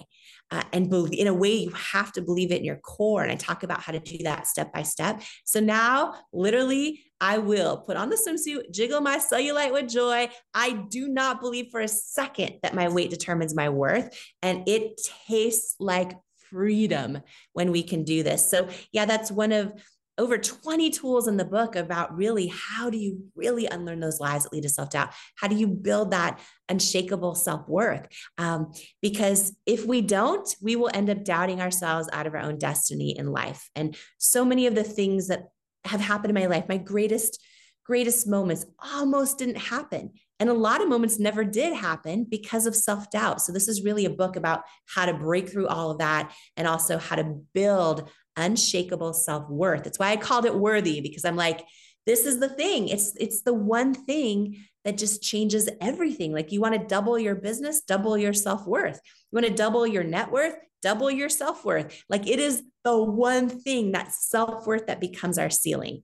Uh, 0.53 0.65
and 0.73 0.91
believe 0.91 1.17
in 1.17 1.29
a 1.29 1.33
way 1.33 1.55
you 1.55 1.71
have 1.71 2.11
to 2.11 2.21
believe 2.21 2.51
it 2.51 2.59
in 2.59 2.65
your 2.65 2.79
core 2.79 3.23
and 3.23 3.31
i 3.31 3.37
talk 3.37 3.63
about 3.63 3.81
how 3.81 3.93
to 3.93 4.01
do 4.01 4.19
that 4.25 4.49
step 4.49 4.73
by 4.73 4.83
step 4.83 5.23
so 5.45 5.61
now 5.61 6.13
literally 6.33 7.05
i 7.21 7.39
will 7.39 7.77
put 7.77 7.97
on 7.97 8.11
the 8.11 8.17
swimsuit 8.17 8.69
jiggle 8.73 9.01
my 9.01 9.17
cellulite 9.17 9.73
with 9.73 9.89
joy 9.89 10.29
i 10.53 10.73
do 10.91 11.07
not 11.07 11.41
believe 11.41 11.67
for 11.71 11.81
a 11.81 11.87
second 11.87 12.55
that 12.65 12.75
my 12.75 12.89
weight 12.89 13.11
determines 13.11 13.55
my 13.55 13.69
worth 13.69 14.13
and 14.43 14.69
it 14.69 15.01
tastes 15.29 15.77
like 15.79 16.15
freedom 16.51 17.21
when 17.53 17.71
we 17.71 17.83
can 17.83 18.05
do 18.05 18.23
this. 18.23 18.51
So, 18.51 18.69
yeah, 18.93 19.05
that's 19.05 19.31
one 19.31 19.53
of 19.53 19.73
over 20.21 20.37
20 20.37 20.91
tools 20.91 21.27
in 21.27 21.39
the 21.39 21.47
book 21.47 21.75
about 21.75 22.15
really 22.15 22.49
how 22.49 22.91
do 22.91 22.99
you 22.99 23.25
really 23.35 23.65
unlearn 23.67 24.01
those 24.01 24.21
lies 24.21 24.43
that 24.43 24.53
lead 24.53 24.63
to 24.65 24.69
self 24.69 24.91
doubt? 24.91 25.15
How 25.37 25.49
do 25.49 25.57
you 25.57 25.67
build 25.67 26.11
that 26.11 26.41
unshakable 26.69 27.35
self 27.35 27.67
worth? 27.67 28.07
Um, 28.37 28.73
because 29.01 29.57
if 29.65 29.87
we 29.87 30.03
don't, 30.03 30.55
we 30.61 30.77
will 30.77 30.91
end 30.93 31.09
up 31.09 31.25
doubting 31.25 31.63
ourselves 31.63 32.09
out 32.13 32.27
of 32.27 32.35
our 32.35 32.41
own 32.41 32.59
destiny 32.59 33.17
in 33.17 33.33
life. 33.33 33.71
And 33.75 33.97
so 34.19 34.45
many 34.45 34.67
of 34.67 34.75
the 34.75 34.85
things 34.85 35.29
that 35.29 35.45
have 35.87 36.01
happened 36.01 36.37
in 36.37 36.43
my 36.43 36.49
life, 36.49 36.69
my 36.69 36.77
greatest, 36.77 37.43
greatest 37.85 38.29
moments 38.29 38.67
almost 38.79 39.39
didn't 39.39 39.57
happen. 39.57 40.13
And 40.41 40.49
a 40.49 40.55
lot 40.55 40.83
of 40.83 40.89
moments 40.89 41.19
never 41.19 41.45
did 41.45 41.75
happen 41.75 42.27
because 42.29 42.67
of 42.67 42.75
self 42.75 43.11
doubt. 43.11 43.43
So, 43.43 43.53
this 43.53 43.69
is 43.69 43.85
really 43.85 44.07
a 44.07 44.11
book 44.11 44.37
about 44.37 44.63
how 44.87 45.07
to 45.07 45.15
break 45.15 45.51
through 45.51 45.69
all 45.69 45.91
of 45.91 45.99
that 45.99 46.33
and 46.57 46.67
also 46.67 46.99
how 46.99 47.17
to 47.17 47.41
build 47.53 48.11
unshakable 48.37 49.13
self 49.13 49.49
worth. 49.49 49.85
That's 49.85 49.99
why 49.99 50.11
I 50.11 50.17
called 50.17 50.47
it 50.47 50.55
worthy 50.55 51.01
because 51.01 51.25
I'm 51.25 51.37
like, 51.37 51.65
this 52.07 52.25
is 52.27 52.41
the 52.41 52.49
thing. 52.49 52.89
It's 52.89 53.15
it's 53.21 53.43
the 53.43 53.55
one 53.55 53.95
thing 53.95 54.65
that 54.85 54.99
just 54.99 55.23
changes 55.23 55.69
everything. 55.81 56.33
Like 56.33 56.53
you 56.53 56.61
want 56.61 56.75
to 56.75 56.87
double 56.87 57.19
your 57.19 57.35
business, 57.35 57.83
double 57.83 58.17
your 58.17 58.33
self 58.33 58.67
worth. 58.67 59.01
You 59.31 59.37
want 59.37 59.47
to 59.47 59.53
double 59.53 59.87
your 59.87 60.05
net 60.05 60.33
worth, 60.33 60.55
double 60.83 61.11
your 61.11 61.29
self 61.29 61.65
worth. 61.65 62.03
Like 62.09 62.27
it 62.27 62.39
is 62.39 62.63
the 62.85 62.97
one 62.97 63.49
thing 63.49 63.93
that 63.93 64.13
self 64.13 64.67
worth 64.67 64.87
that 64.87 65.01
becomes 65.01 65.39
our 65.39 65.51
ceiling. 65.51 66.03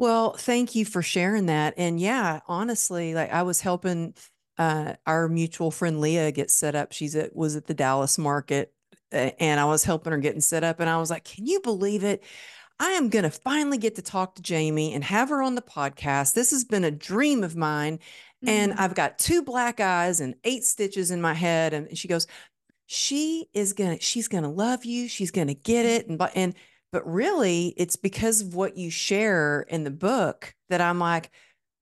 Well, 0.00 0.32
thank 0.32 0.74
you 0.74 0.86
for 0.86 1.02
sharing 1.02 1.44
that. 1.46 1.74
And 1.76 2.00
yeah, 2.00 2.40
honestly, 2.48 3.12
like 3.12 3.30
I 3.30 3.42
was 3.42 3.60
helping 3.60 4.14
uh, 4.56 4.94
our 5.06 5.28
mutual 5.28 5.70
friend 5.70 6.00
Leah 6.00 6.32
get 6.32 6.50
set 6.50 6.74
up. 6.74 6.92
She's 6.92 7.14
at 7.14 7.36
was 7.36 7.54
at 7.54 7.66
the 7.66 7.74
Dallas 7.74 8.16
market, 8.16 8.72
and 9.12 9.60
I 9.60 9.66
was 9.66 9.84
helping 9.84 10.12
her 10.12 10.18
getting 10.18 10.40
set 10.40 10.64
up. 10.64 10.80
And 10.80 10.88
I 10.88 10.96
was 10.96 11.10
like, 11.10 11.24
"Can 11.24 11.44
you 11.44 11.60
believe 11.60 12.02
it? 12.02 12.24
I 12.78 12.92
am 12.92 13.10
going 13.10 13.24
to 13.24 13.30
finally 13.30 13.76
get 13.76 13.96
to 13.96 14.02
talk 14.02 14.36
to 14.36 14.42
Jamie 14.42 14.94
and 14.94 15.04
have 15.04 15.28
her 15.28 15.42
on 15.42 15.54
the 15.54 15.60
podcast. 15.60 16.32
This 16.32 16.50
has 16.50 16.64
been 16.64 16.84
a 16.84 16.90
dream 16.90 17.44
of 17.44 17.54
mine." 17.54 17.98
Mm-hmm. 17.98 18.48
And 18.48 18.72
I've 18.72 18.94
got 18.94 19.18
two 19.18 19.42
black 19.42 19.80
eyes 19.80 20.20
and 20.22 20.34
eight 20.44 20.64
stitches 20.64 21.10
in 21.10 21.20
my 21.20 21.34
head. 21.34 21.74
And 21.74 21.98
she 21.98 22.08
goes, 22.08 22.26
"She 22.86 23.48
is 23.52 23.74
gonna, 23.74 24.00
she's 24.00 24.28
gonna 24.28 24.50
love 24.50 24.86
you. 24.86 25.08
She's 25.08 25.30
gonna 25.30 25.52
get 25.52 25.84
it." 25.84 26.08
And 26.08 26.18
and 26.34 26.54
but 26.92 27.10
really, 27.10 27.74
it's 27.76 27.96
because 27.96 28.40
of 28.40 28.54
what 28.54 28.76
you 28.76 28.90
share 28.90 29.62
in 29.68 29.84
the 29.84 29.90
book 29.90 30.54
that 30.68 30.80
I'm 30.80 30.98
like, 30.98 31.30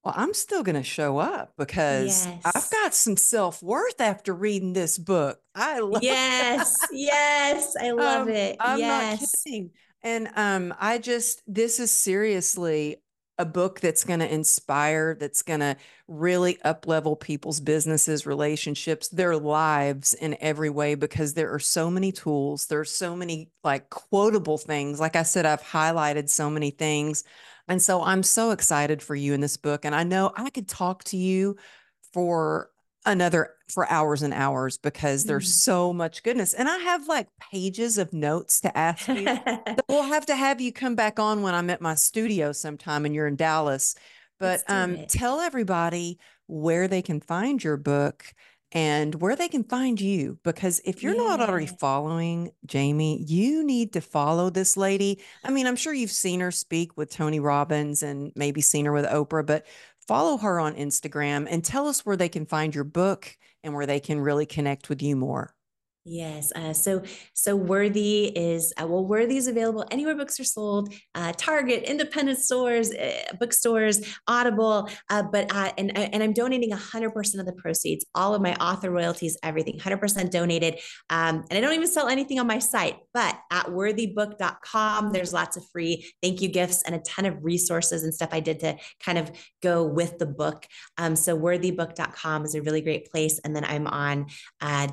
well, 0.04 0.14
I'm 0.16 0.34
still 0.34 0.62
going 0.62 0.76
to 0.76 0.82
show 0.82 1.18
up 1.18 1.52
because 1.58 2.26
yes. 2.26 2.42
I've 2.44 2.70
got 2.70 2.94
some 2.94 3.16
self 3.16 3.62
worth 3.62 4.00
after 4.00 4.34
reading 4.34 4.72
this 4.72 4.96
book. 4.96 5.40
I 5.54 5.80
love 5.80 6.02
Yes, 6.02 6.74
yes, 6.92 7.74
I 7.80 7.90
love 7.90 8.28
um, 8.28 8.32
it. 8.32 8.56
I'm 8.60 8.78
yes. 8.78 9.20
not 9.20 9.28
kidding. 9.44 9.70
And 10.02 10.30
um, 10.36 10.74
I 10.78 10.98
just, 10.98 11.42
this 11.46 11.80
is 11.80 11.90
seriously 11.90 12.98
a 13.38 13.44
book 13.44 13.80
that's 13.80 14.04
going 14.04 14.18
to 14.18 14.32
inspire, 14.32 15.14
that's 15.14 15.42
going 15.42 15.60
to 15.60 15.76
really 16.08 16.60
up 16.62 16.86
level 16.86 17.14
people's 17.14 17.60
businesses, 17.60 18.26
relationships, 18.26 19.08
their 19.08 19.36
lives 19.36 20.12
in 20.14 20.36
every 20.40 20.70
way 20.70 20.96
because 20.96 21.34
there 21.34 21.52
are 21.52 21.60
so 21.60 21.90
many 21.90 22.10
tools. 22.10 22.66
There 22.66 22.80
are 22.80 22.84
so 22.84 23.14
many 23.14 23.50
like 23.62 23.90
quotable 23.90 24.58
things. 24.58 24.98
Like 24.98 25.14
I 25.14 25.22
said, 25.22 25.46
I've 25.46 25.62
highlighted 25.62 26.28
so 26.28 26.50
many 26.50 26.70
things. 26.70 27.22
And 27.68 27.80
so 27.80 28.02
I'm 28.02 28.22
so 28.22 28.50
excited 28.50 29.02
for 29.02 29.14
you 29.14 29.34
in 29.34 29.40
this 29.40 29.56
book. 29.56 29.84
And 29.84 29.94
I 29.94 30.02
know 30.02 30.32
I 30.34 30.50
could 30.50 30.68
talk 30.68 31.04
to 31.04 31.16
you 31.16 31.56
for 32.12 32.70
another 33.06 33.54
for 33.68 33.90
hours 33.90 34.22
and 34.22 34.34
hours 34.34 34.78
because 34.78 35.24
there's 35.24 35.48
mm. 35.48 35.56
so 35.56 35.92
much 35.92 36.22
goodness. 36.22 36.54
And 36.54 36.68
I 36.68 36.76
have 36.78 37.06
like 37.06 37.28
pages 37.52 37.98
of 37.98 38.12
notes 38.12 38.60
to 38.60 38.76
ask 38.76 39.08
you. 39.08 39.38
we'll 39.88 40.02
have 40.02 40.26
to 40.26 40.36
have 40.36 40.60
you 40.60 40.72
come 40.72 40.94
back 40.94 41.18
on 41.18 41.42
when 41.42 41.54
I'm 41.54 41.70
at 41.70 41.80
my 41.80 41.94
studio 41.94 42.52
sometime 42.52 43.04
and 43.04 43.14
you're 43.14 43.26
in 43.26 43.36
Dallas. 43.36 43.94
But 44.40 44.62
um, 44.68 45.06
tell 45.08 45.40
everybody 45.40 46.20
where 46.46 46.86
they 46.86 47.02
can 47.02 47.20
find 47.20 47.60
your 47.60 47.76
book 47.76 48.24
and 48.72 49.14
where 49.16 49.34
they 49.34 49.48
can 49.48 49.64
find 49.64 50.00
you. 50.00 50.38
Because 50.44 50.80
if 50.84 51.02
you're 51.02 51.14
yeah. 51.14 51.36
not 51.36 51.40
already 51.40 51.66
following 51.66 52.50
Jamie, 52.66 53.24
you 53.26 53.64
need 53.64 53.94
to 53.94 54.00
follow 54.00 54.50
this 54.50 54.76
lady. 54.76 55.20
I 55.42 55.50
mean, 55.50 55.66
I'm 55.66 55.76
sure 55.76 55.94
you've 55.94 56.10
seen 56.10 56.38
her 56.40 56.50
speak 56.50 56.96
with 56.96 57.10
Tony 57.10 57.40
Robbins 57.40 58.02
and 58.02 58.32
maybe 58.36 58.60
seen 58.60 58.84
her 58.84 58.92
with 58.92 59.06
Oprah, 59.06 59.44
but 59.44 59.66
follow 60.08 60.38
her 60.38 60.58
on 60.58 60.74
Instagram 60.74 61.46
and 61.50 61.62
tell 61.62 61.86
us 61.86 62.06
where 62.06 62.16
they 62.16 62.30
can 62.30 62.46
find 62.46 62.74
your 62.74 62.84
book 62.84 63.36
and 63.62 63.74
where 63.74 63.84
they 63.84 64.00
can 64.00 64.18
really 64.18 64.46
connect 64.46 64.88
with 64.88 65.02
you 65.02 65.14
more. 65.14 65.54
Yes. 66.10 66.52
Uh, 66.56 66.72
so 66.72 67.02
so 67.34 67.54
Worthy 67.54 68.26
is 68.34 68.72
uh, 68.80 68.86
well, 68.86 69.04
Worthy 69.04 69.36
is 69.36 69.46
available 69.46 69.84
anywhere 69.90 70.14
books 70.14 70.40
are 70.40 70.44
sold. 70.44 70.94
Uh, 71.14 71.32
Target, 71.36 71.82
independent 71.84 72.38
stores, 72.38 72.94
uh, 72.94 73.34
bookstores, 73.38 74.16
Audible. 74.26 74.88
Uh, 75.10 75.22
but 75.22 75.54
uh, 75.54 75.70
and 75.76 75.96
and 75.96 76.22
I'm 76.22 76.32
donating 76.32 76.70
100 76.70 77.10
percent 77.10 77.40
of 77.40 77.46
the 77.46 77.60
proceeds, 77.60 78.06
all 78.14 78.34
of 78.34 78.40
my 78.40 78.54
author 78.56 78.90
royalties, 78.90 79.36
everything, 79.42 79.74
100 79.74 79.98
percent 79.98 80.32
donated. 80.32 80.78
Um, 81.10 81.44
and 81.50 81.58
I 81.58 81.60
don't 81.60 81.74
even 81.74 81.86
sell 81.86 82.08
anything 82.08 82.40
on 82.40 82.46
my 82.46 82.58
site, 82.58 82.96
but 83.12 83.38
at 83.50 83.66
worthybook.com, 83.66 85.12
there's 85.12 85.34
lots 85.34 85.58
of 85.58 85.68
free 85.70 86.10
thank 86.22 86.40
you 86.40 86.48
gifts 86.48 86.82
and 86.84 86.94
a 86.94 87.00
ton 87.00 87.26
of 87.26 87.44
resources 87.44 88.02
and 88.02 88.14
stuff 88.14 88.30
I 88.32 88.40
did 88.40 88.60
to 88.60 88.76
kind 89.04 89.18
of 89.18 89.30
go 89.62 89.84
with 89.84 90.16
the 90.18 90.26
book. 90.26 90.66
Um, 90.96 91.16
so 91.16 91.38
worthybook.com 91.38 92.46
is 92.46 92.54
a 92.54 92.62
really 92.62 92.80
great 92.80 93.10
place. 93.10 93.40
And 93.44 93.54
then 93.54 93.66
I'm 93.66 93.86
on 93.86 94.26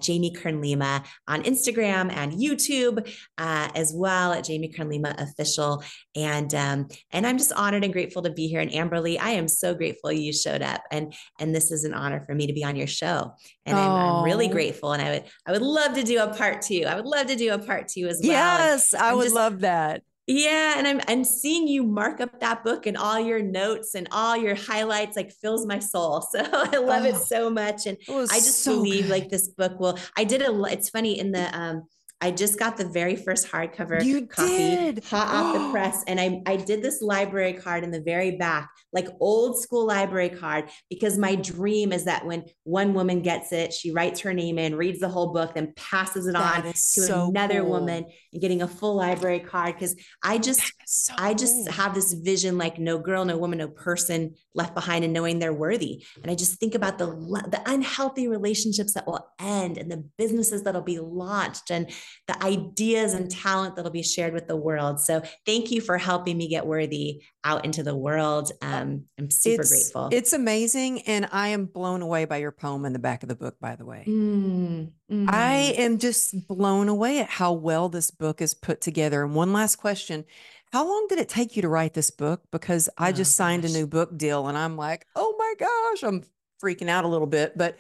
Jamie 0.02 0.32
Kern 0.32 0.60
Lima 0.60 1.05
on 1.28 1.44
Instagram 1.44 2.12
and 2.12 2.34
YouTube 2.34 3.08
uh, 3.38 3.70
as 3.76 3.94
well 3.96 4.34
at 4.34 4.44
Jamie 4.44 4.70
Kern-Lima 4.70 5.16
Official. 5.18 5.84
And 6.16 6.54
um, 6.54 6.88
and 7.12 7.26
I'm 7.26 7.38
just 7.38 7.54
honored 7.54 7.84
and 7.84 7.94
grateful 7.94 8.22
to 8.24 8.32
be 8.32 8.48
here. 8.48 8.60
And 8.60 8.72
Amberly, 8.72 9.18
I 9.20 9.32
am 9.32 9.48
so 9.48 9.74
grateful 9.74 10.12
you 10.12 10.34
showed 10.34 10.62
up. 10.62 10.82
And 10.92 11.14
and 11.40 11.54
this 11.54 11.72
is 11.72 11.84
an 11.84 11.94
honor 11.94 12.22
for 12.22 12.34
me 12.34 12.48
to 12.48 12.54
be 12.54 12.64
on 12.64 12.76
your 12.76 12.88
show. 12.88 13.34
And 13.66 13.78
I'm, 13.78 13.92
I'm, 13.92 14.24
really 14.24 14.48
grateful. 14.48 14.94
And 14.94 15.02
I 15.02 15.12
would 15.12 15.24
I 15.46 15.52
would 15.52 15.62
love 15.62 15.94
to 15.96 16.04
do 16.04 16.22
a 16.22 16.34
part 16.34 16.62
two. 16.62 16.84
I 16.88 16.96
would 16.96 17.06
love 17.06 17.28
to 17.28 17.36
do 17.36 17.54
a 17.54 17.60
part 17.60 17.88
two 17.88 18.08
as 18.08 18.20
well. 18.22 18.32
Yes, 18.32 18.94
I 18.94 19.14
would 19.14 19.24
just, 19.24 19.36
love 19.36 19.62
that. 19.62 20.02
Yeah, 20.28 20.76
and 20.78 20.88
I'm 20.88 21.02
and 21.08 21.26
seeing 21.26 21.68
you 21.68 21.84
mark 21.84 22.20
up 22.20 22.40
that 22.40 22.64
book 22.64 22.88
and 22.88 22.98
all 22.98 23.20
your 23.20 23.44
notes 23.44 23.94
and 23.94 24.08
all 24.12 24.36
your 24.36 24.56
highlights 24.56 25.16
like 25.16 25.32
fills 25.32 25.66
my 25.66 25.80
soul. 25.80 26.26
So 26.32 26.40
I 26.42 26.78
love 26.78 27.04
oh, 27.04 27.10
it 27.10 27.16
so 27.18 27.50
much, 27.50 27.86
and 27.86 27.98
I 28.10 28.40
just 28.40 28.64
so 28.64 28.76
believe 28.76 29.04
good. 29.04 29.12
like 29.12 29.30
this 29.30 29.48
book 29.50 29.80
will. 29.80 30.00
I 30.18 30.24
did 30.24 30.42
a. 30.42 30.64
It's 30.66 30.90
funny 30.90 31.20
in 31.20 31.32
the 31.32 31.56
um 31.58 31.84
I 32.22 32.32
just 32.32 32.58
got 32.58 32.78
the 32.78 32.88
very 32.88 33.16
first 33.16 33.48
hardcover 33.48 34.04
you 34.04 34.26
copy 34.26 34.48
did. 34.48 35.04
hot 35.04 35.28
off 35.28 35.54
the 35.54 35.72
press. 35.72 36.04
And 36.08 36.20
I, 36.20 36.42
I 36.46 36.56
did 36.56 36.82
this 36.82 37.02
library 37.02 37.54
card 37.54 37.84
in 37.84 37.92
the 37.92 38.02
very 38.02 38.38
back, 38.38 38.70
like 38.94 39.08
old 39.20 39.62
school 39.62 39.86
library 39.86 40.30
card, 40.30 40.70
because 40.90 41.18
my 41.18 41.36
dream 41.36 41.92
is 41.92 42.06
that 42.06 42.26
when 42.26 42.46
one 42.64 42.94
woman 42.94 43.22
gets 43.22 43.52
it, 43.52 43.74
she 43.74 43.92
writes 43.92 44.22
her 44.22 44.34
name 44.34 44.58
in, 44.58 44.76
reads 44.76 45.00
the 45.00 45.10
whole 45.10 45.34
book, 45.34 45.56
then 45.56 45.74
passes 45.76 46.26
it 46.26 46.34
that 46.34 46.66
on 46.66 46.72
to 46.72 46.78
so 46.78 47.30
another 47.30 47.62
cool. 47.62 47.72
woman 47.72 48.06
and 48.32 48.42
getting 48.42 48.62
a 48.62 48.68
full 48.68 48.96
library 48.96 49.42
card. 49.42 49.78
Cause 49.78 49.96
I 50.24 50.38
just, 50.38 50.62
so 50.88 51.14
I 51.18 51.34
just 51.34 51.66
cool. 51.66 51.74
have 51.74 51.94
this 51.94 52.14
vision 52.14 52.58
like 52.58 52.80
no 52.80 52.98
girl, 52.98 53.26
no 53.26 53.38
woman, 53.38 53.60
no 53.60 53.68
person 53.68 54.36
left 54.54 54.74
behind 54.74 55.04
and 55.04 55.14
knowing 55.14 55.40
they're 55.40 55.54
worthy. 55.54 56.06
And 56.24 56.32
I 56.32 56.36
just 56.36 56.60
think 56.60 56.76
about 56.76 56.98
the, 56.98 57.08
the 57.08 57.62
unhealthy 57.66 58.30
relationships 58.30 58.94
that 58.94 59.06
will 59.06 59.28
end 59.40 59.78
and 59.78 59.92
the 59.92 60.06
businesses 60.18 60.64
that'll 60.64 60.82
be 60.82 61.00
launched 61.00 61.70
and 61.70 61.92
the 62.28 62.42
ideas 62.44 63.14
and 63.14 63.30
talent 63.30 63.76
that'll 63.76 63.92
be 63.92 64.04
shared 64.04 64.34
with 64.34 64.48
the 64.48 64.56
world. 64.56 65.00
So 65.00 65.22
thank 65.46 65.72
you 65.72 65.82
for 65.82 65.98
helping 65.98 66.38
me 66.38 66.48
get 66.48 66.66
worthy 66.66 67.24
out 67.44 67.66
into 67.66 67.84
the 67.84 67.96
world. 67.96 68.52
Um, 68.62 69.06
I'm 69.20 69.30
super 69.30 69.62
it's, 69.62 69.72
grateful. 69.72 70.10
It's 70.12 70.34
amazing. 70.34 71.02
And 71.02 71.28
I 71.32 71.50
am 71.50 71.66
blown 71.66 72.02
away 72.02 72.26
by 72.26 72.38
your 72.38 72.52
poem 72.52 72.86
in 72.86 72.94
the 72.94 73.00
back 73.00 73.24
of 73.24 73.30
the 73.30 73.36
book, 73.36 73.60
by 73.60 73.76
the 73.76 73.86
way. 73.86 74.04
Mm, 74.08 74.92
mm. 75.12 75.30
I 75.30 75.74
am 75.78 76.00
just 76.00 76.48
blown 76.48 76.90
away 76.90 77.20
at 77.20 77.30
how 77.30 77.54
well 77.54 77.90
this 77.90 78.12
book 78.12 78.42
is 78.42 78.54
put 78.54 78.82
together. 78.82 79.24
And 79.24 79.36
one 79.36 79.54
last 79.54 79.76
question. 79.76 80.26
How 80.72 80.86
long 80.86 81.06
did 81.08 81.20
it 81.20 81.30
take 81.30 81.56
you 81.56 81.62
to 81.62 81.70
write 81.70 81.94
this 81.94 82.12
book? 82.12 82.42
Because 82.52 82.90
I 82.98 83.10
oh, 83.10 83.12
just 83.14 83.36
signed 83.36 83.62
gosh. 83.62 83.72
a 83.72 83.74
new 83.74 83.88
book 83.88 84.18
deal 84.18 84.48
and 84.48 84.58
I'm 84.58 84.76
like, 84.76 85.06
oh 85.16 85.36
my 85.38 85.54
gosh, 85.60 86.04
I'm 86.04 86.24
freaking 86.62 86.90
out 86.90 87.06
a 87.06 87.08
little 87.08 87.28
bit. 87.28 87.58
But 87.58 87.78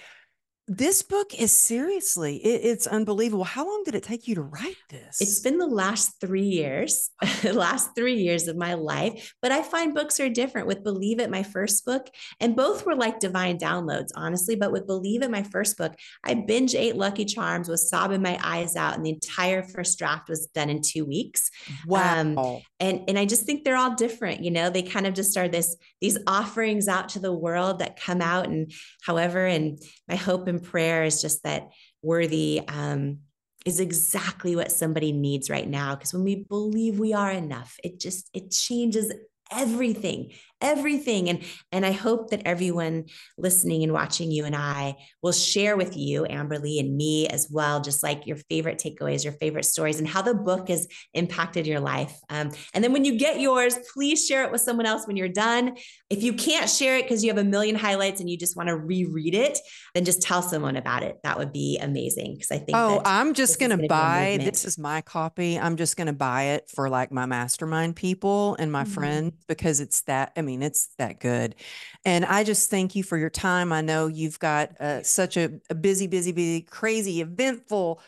this 0.67 1.03
book 1.03 1.39
is 1.39 1.51
seriously, 1.51 2.37
it, 2.37 2.61
it's 2.63 2.87
unbelievable. 2.87 3.43
How 3.43 3.67
long 3.67 3.83
did 3.83 3.93
it 3.93 4.01
take 4.01 4.27
you 4.27 4.35
to 4.35 4.41
write 4.41 4.77
this? 4.89 5.21
It's 5.21 5.39
been 5.39 5.59
the 5.59 5.67
last 5.67 6.19
three 6.19 6.47
years, 6.47 7.11
the 7.43 7.53
last 7.53 7.91
three 7.95 8.15
years 8.15 8.47
of 8.47 8.57
my 8.57 8.73
life. 8.73 9.33
But 9.43 9.51
I 9.51 9.61
find 9.61 9.93
books 9.93 10.19
are 10.19 10.29
different. 10.29 10.67
With 10.67 10.83
Believe 10.83 11.19
It, 11.19 11.29
my 11.29 11.43
first 11.43 11.85
book, 11.85 12.09
and 12.39 12.55
both 12.55 12.85
were 12.85 12.95
like 12.95 13.19
divine 13.19 13.59
downloads, 13.59 14.09
honestly. 14.15 14.55
But 14.55 14.71
with 14.71 14.87
Believe 14.87 15.21
It, 15.21 15.29
my 15.29 15.43
first 15.43 15.77
book, 15.77 15.93
I 16.23 16.33
binge 16.33 16.73
ate 16.73 16.95
Lucky 16.95 17.25
Charms, 17.25 17.69
was 17.69 17.87
sobbing 17.87 18.23
my 18.23 18.39
eyes 18.43 18.75
out, 18.75 18.95
and 18.95 19.05
the 19.05 19.11
entire 19.11 19.61
first 19.61 19.99
draft 19.99 20.29
was 20.29 20.47
done 20.47 20.71
in 20.71 20.81
two 20.81 21.05
weeks. 21.05 21.51
Wow. 21.85 22.21
Um, 22.21 22.61
and 22.79 23.03
and 23.07 23.19
I 23.19 23.25
just 23.25 23.45
think 23.45 23.63
they're 23.63 23.77
all 23.77 23.93
different. 23.93 24.43
You 24.43 24.51
know, 24.51 24.71
they 24.71 24.81
kind 24.81 25.05
of 25.05 25.13
just 25.13 25.37
are 25.37 25.47
this 25.47 25.75
these 26.01 26.17
offerings 26.25 26.87
out 26.87 27.09
to 27.09 27.19
the 27.19 27.33
world 27.33 27.79
that 27.79 27.99
come 27.99 28.21
out, 28.21 28.47
and 28.47 28.71
however, 29.03 29.45
and 29.45 29.77
my 30.07 30.15
hope 30.15 30.47
and 30.47 30.54
prayer 30.59 31.03
is 31.03 31.21
just 31.21 31.43
that 31.43 31.69
worthy 32.01 32.61
um, 32.67 33.19
is 33.65 33.79
exactly 33.79 34.55
what 34.55 34.71
somebody 34.71 35.11
needs 35.11 35.49
right 35.49 35.67
now. 35.67 35.95
Because 35.95 36.13
when 36.13 36.23
we 36.23 36.45
believe 36.47 36.99
we 36.99 37.13
are 37.13 37.31
enough, 37.31 37.75
it 37.83 37.99
just 37.99 38.29
it 38.33 38.51
changes 38.51 39.11
everything 39.51 40.31
everything. 40.65 41.29
And 41.29 41.43
and 41.71 41.85
i 41.85 41.91
hope 41.91 42.29
that 42.29 42.41
everyone 42.45 43.05
listening 43.37 43.83
and 43.83 43.93
watching 43.93 44.31
you 44.31 44.45
and 44.45 44.55
i 44.55 44.95
will 45.21 45.31
share 45.31 45.75
with 45.75 45.95
you 45.97 46.23
amberly 46.23 46.79
and 46.79 46.95
me 46.95 47.27
as 47.27 47.47
well 47.51 47.81
just 47.81 48.01
like 48.01 48.25
your 48.25 48.37
favorite 48.49 48.79
takeaways 48.79 49.23
your 49.23 49.33
favorite 49.33 49.65
stories 49.65 49.99
and 49.99 50.07
how 50.07 50.21
the 50.21 50.33
book 50.33 50.69
has 50.69 50.87
impacted 51.13 51.67
your 51.67 51.79
life. 51.79 52.17
Um, 52.29 52.51
and 52.73 52.83
then 52.83 52.93
when 52.93 53.05
you 53.05 53.17
get 53.17 53.39
yours 53.39 53.77
please 53.93 54.25
share 54.25 54.43
it 54.43 54.51
with 54.51 54.61
someone 54.61 54.85
else 54.85 55.05
when 55.05 55.17
you're 55.17 55.29
done. 55.29 55.77
If 56.09 56.23
you 56.23 56.33
can't 56.33 56.69
share 56.69 56.97
it 56.97 57.03
because 57.03 57.23
you 57.23 57.29
have 57.29 57.37
a 57.37 57.43
million 57.43 57.75
highlights 57.75 58.19
and 58.21 58.29
you 58.29 58.37
just 58.37 58.55
want 58.55 58.69
to 58.69 58.77
reread 58.77 59.35
it 59.35 59.57
then 59.93 60.05
just 60.05 60.21
tell 60.21 60.41
someone 60.41 60.75
about 60.75 61.03
it. 61.03 61.17
That 61.23 61.37
would 61.37 61.51
be 61.51 61.77
amazing 61.77 62.33
because 62.33 62.51
i 62.51 62.57
think 62.57 62.75
oh 62.75 63.01
i'm 63.05 63.33
just 63.33 63.59
gonna, 63.59 63.75
gonna 63.75 63.87
buy 63.87 64.37
this 64.41 64.65
is 64.65 64.77
my 64.77 65.01
copy. 65.01 65.59
I'm 65.59 65.75
just 65.75 65.97
gonna 65.97 66.13
buy 66.13 66.43
it 66.55 66.69
for 66.73 66.89
like 66.89 67.11
my 67.11 67.25
mastermind 67.25 67.95
people 67.95 68.55
and 68.59 68.71
my 68.71 68.83
mm-hmm. 68.83 68.93
friends 68.93 69.33
because 69.47 69.79
it's 69.79 70.01
that 70.03 70.31
I 70.35 70.41
mean, 70.41 70.54
it's 70.63 70.89
that 70.97 71.19
good. 71.19 71.55
And 72.03 72.25
I 72.25 72.43
just 72.43 72.69
thank 72.69 72.95
you 72.95 73.03
for 73.03 73.17
your 73.17 73.29
time. 73.29 73.71
I 73.71 73.81
know 73.81 74.07
you've 74.07 74.39
got 74.39 74.79
uh, 74.79 75.03
such 75.03 75.37
a, 75.37 75.59
a 75.69 75.75
busy, 75.75 76.07
busy, 76.07 76.31
busy, 76.31 76.61
crazy, 76.61 77.21
eventful, 77.21 78.01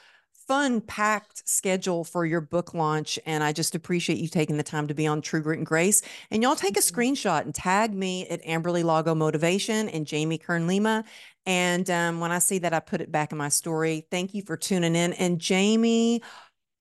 fun 0.47 0.79
packed 0.79 1.47
schedule 1.47 2.03
for 2.03 2.25
your 2.25 2.39
book 2.41 2.73
launch. 2.73 3.19
And 3.25 3.43
I 3.43 3.51
just 3.51 3.75
appreciate 3.75 4.17
you 4.17 4.29
taking 4.29 4.57
the 4.57 4.63
time 4.63 4.87
to 4.87 4.93
be 4.93 5.05
on 5.05 5.21
True 5.21 5.41
Grit 5.41 5.57
and 5.57 5.65
Grace. 5.65 6.01
And 6.31 6.41
y'all 6.41 6.55
take 6.55 6.77
a 6.77 6.79
mm-hmm. 6.79 6.99
screenshot 6.99 7.41
and 7.41 7.53
tag 7.53 7.93
me 7.93 8.27
at 8.27 8.43
Amberly 8.43 8.83
Lago 8.83 9.13
Motivation 9.13 9.89
and 9.89 10.07
Jamie 10.07 10.37
Kern 10.37 10.67
Lima. 10.67 11.03
And 11.45 11.89
um, 11.89 12.19
when 12.19 12.31
I 12.31 12.39
see 12.39 12.59
that, 12.59 12.73
I 12.73 12.79
put 12.81 12.99
it 12.99 13.11
back 13.11 13.31
in 13.31 13.37
my 13.37 13.49
story. 13.49 14.05
Thank 14.11 14.33
you 14.33 14.41
for 14.41 14.57
tuning 14.57 14.95
in. 14.95 15.13
And 15.13 15.39
Jamie, 15.39 16.21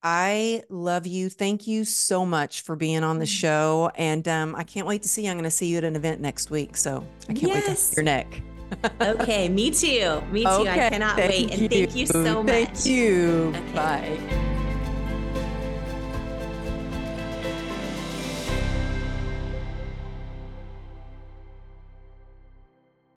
I 0.09 0.63
love 0.69 1.05
you. 1.05 1.29
Thank 1.29 1.67
you 1.67 1.83
so 1.83 2.25
much 2.25 2.61
for 2.61 2.77
being 2.77 3.03
on 3.03 3.19
the 3.19 3.25
mm. 3.25 3.39
show. 3.41 3.91
And 3.95 4.25
um, 4.25 4.55
I 4.55 4.63
can't 4.63 4.87
wait 4.87 5.01
to 5.01 5.09
see 5.09 5.25
you. 5.25 5.31
I'm 5.31 5.35
going 5.35 5.43
to 5.43 5.51
see 5.51 5.67
you 5.67 5.77
at 5.79 5.83
an 5.83 5.97
event 5.97 6.21
next 6.21 6.49
week. 6.49 6.77
So 6.77 7.05
I 7.27 7.33
can't 7.33 7.47
yes. 7.47 7.55
wait 7.55 7.65
to 7.65 7.75
see 7.75 7.95
your 7.97 8.03
neck. 8.05 8.41
okay, 9.01 9.49
me 9.49 9.69
too. 9.69 10.21
Me 10.31 10.43
too. 10.43 10.49
Okay, 10.49 10.85
I 10.85 10.89
cannot 10.89 11.17
wait. 11.17 11.51
And 11.51 11.69
thank 11.69 11.93
you 11.93 12.05
so 12.05 12.41
much. 12.41 12.53
Thank 12.53 12.85
you. 12.85 13.51
Okay. 13.53 13.73
Bye. 13.73 14.53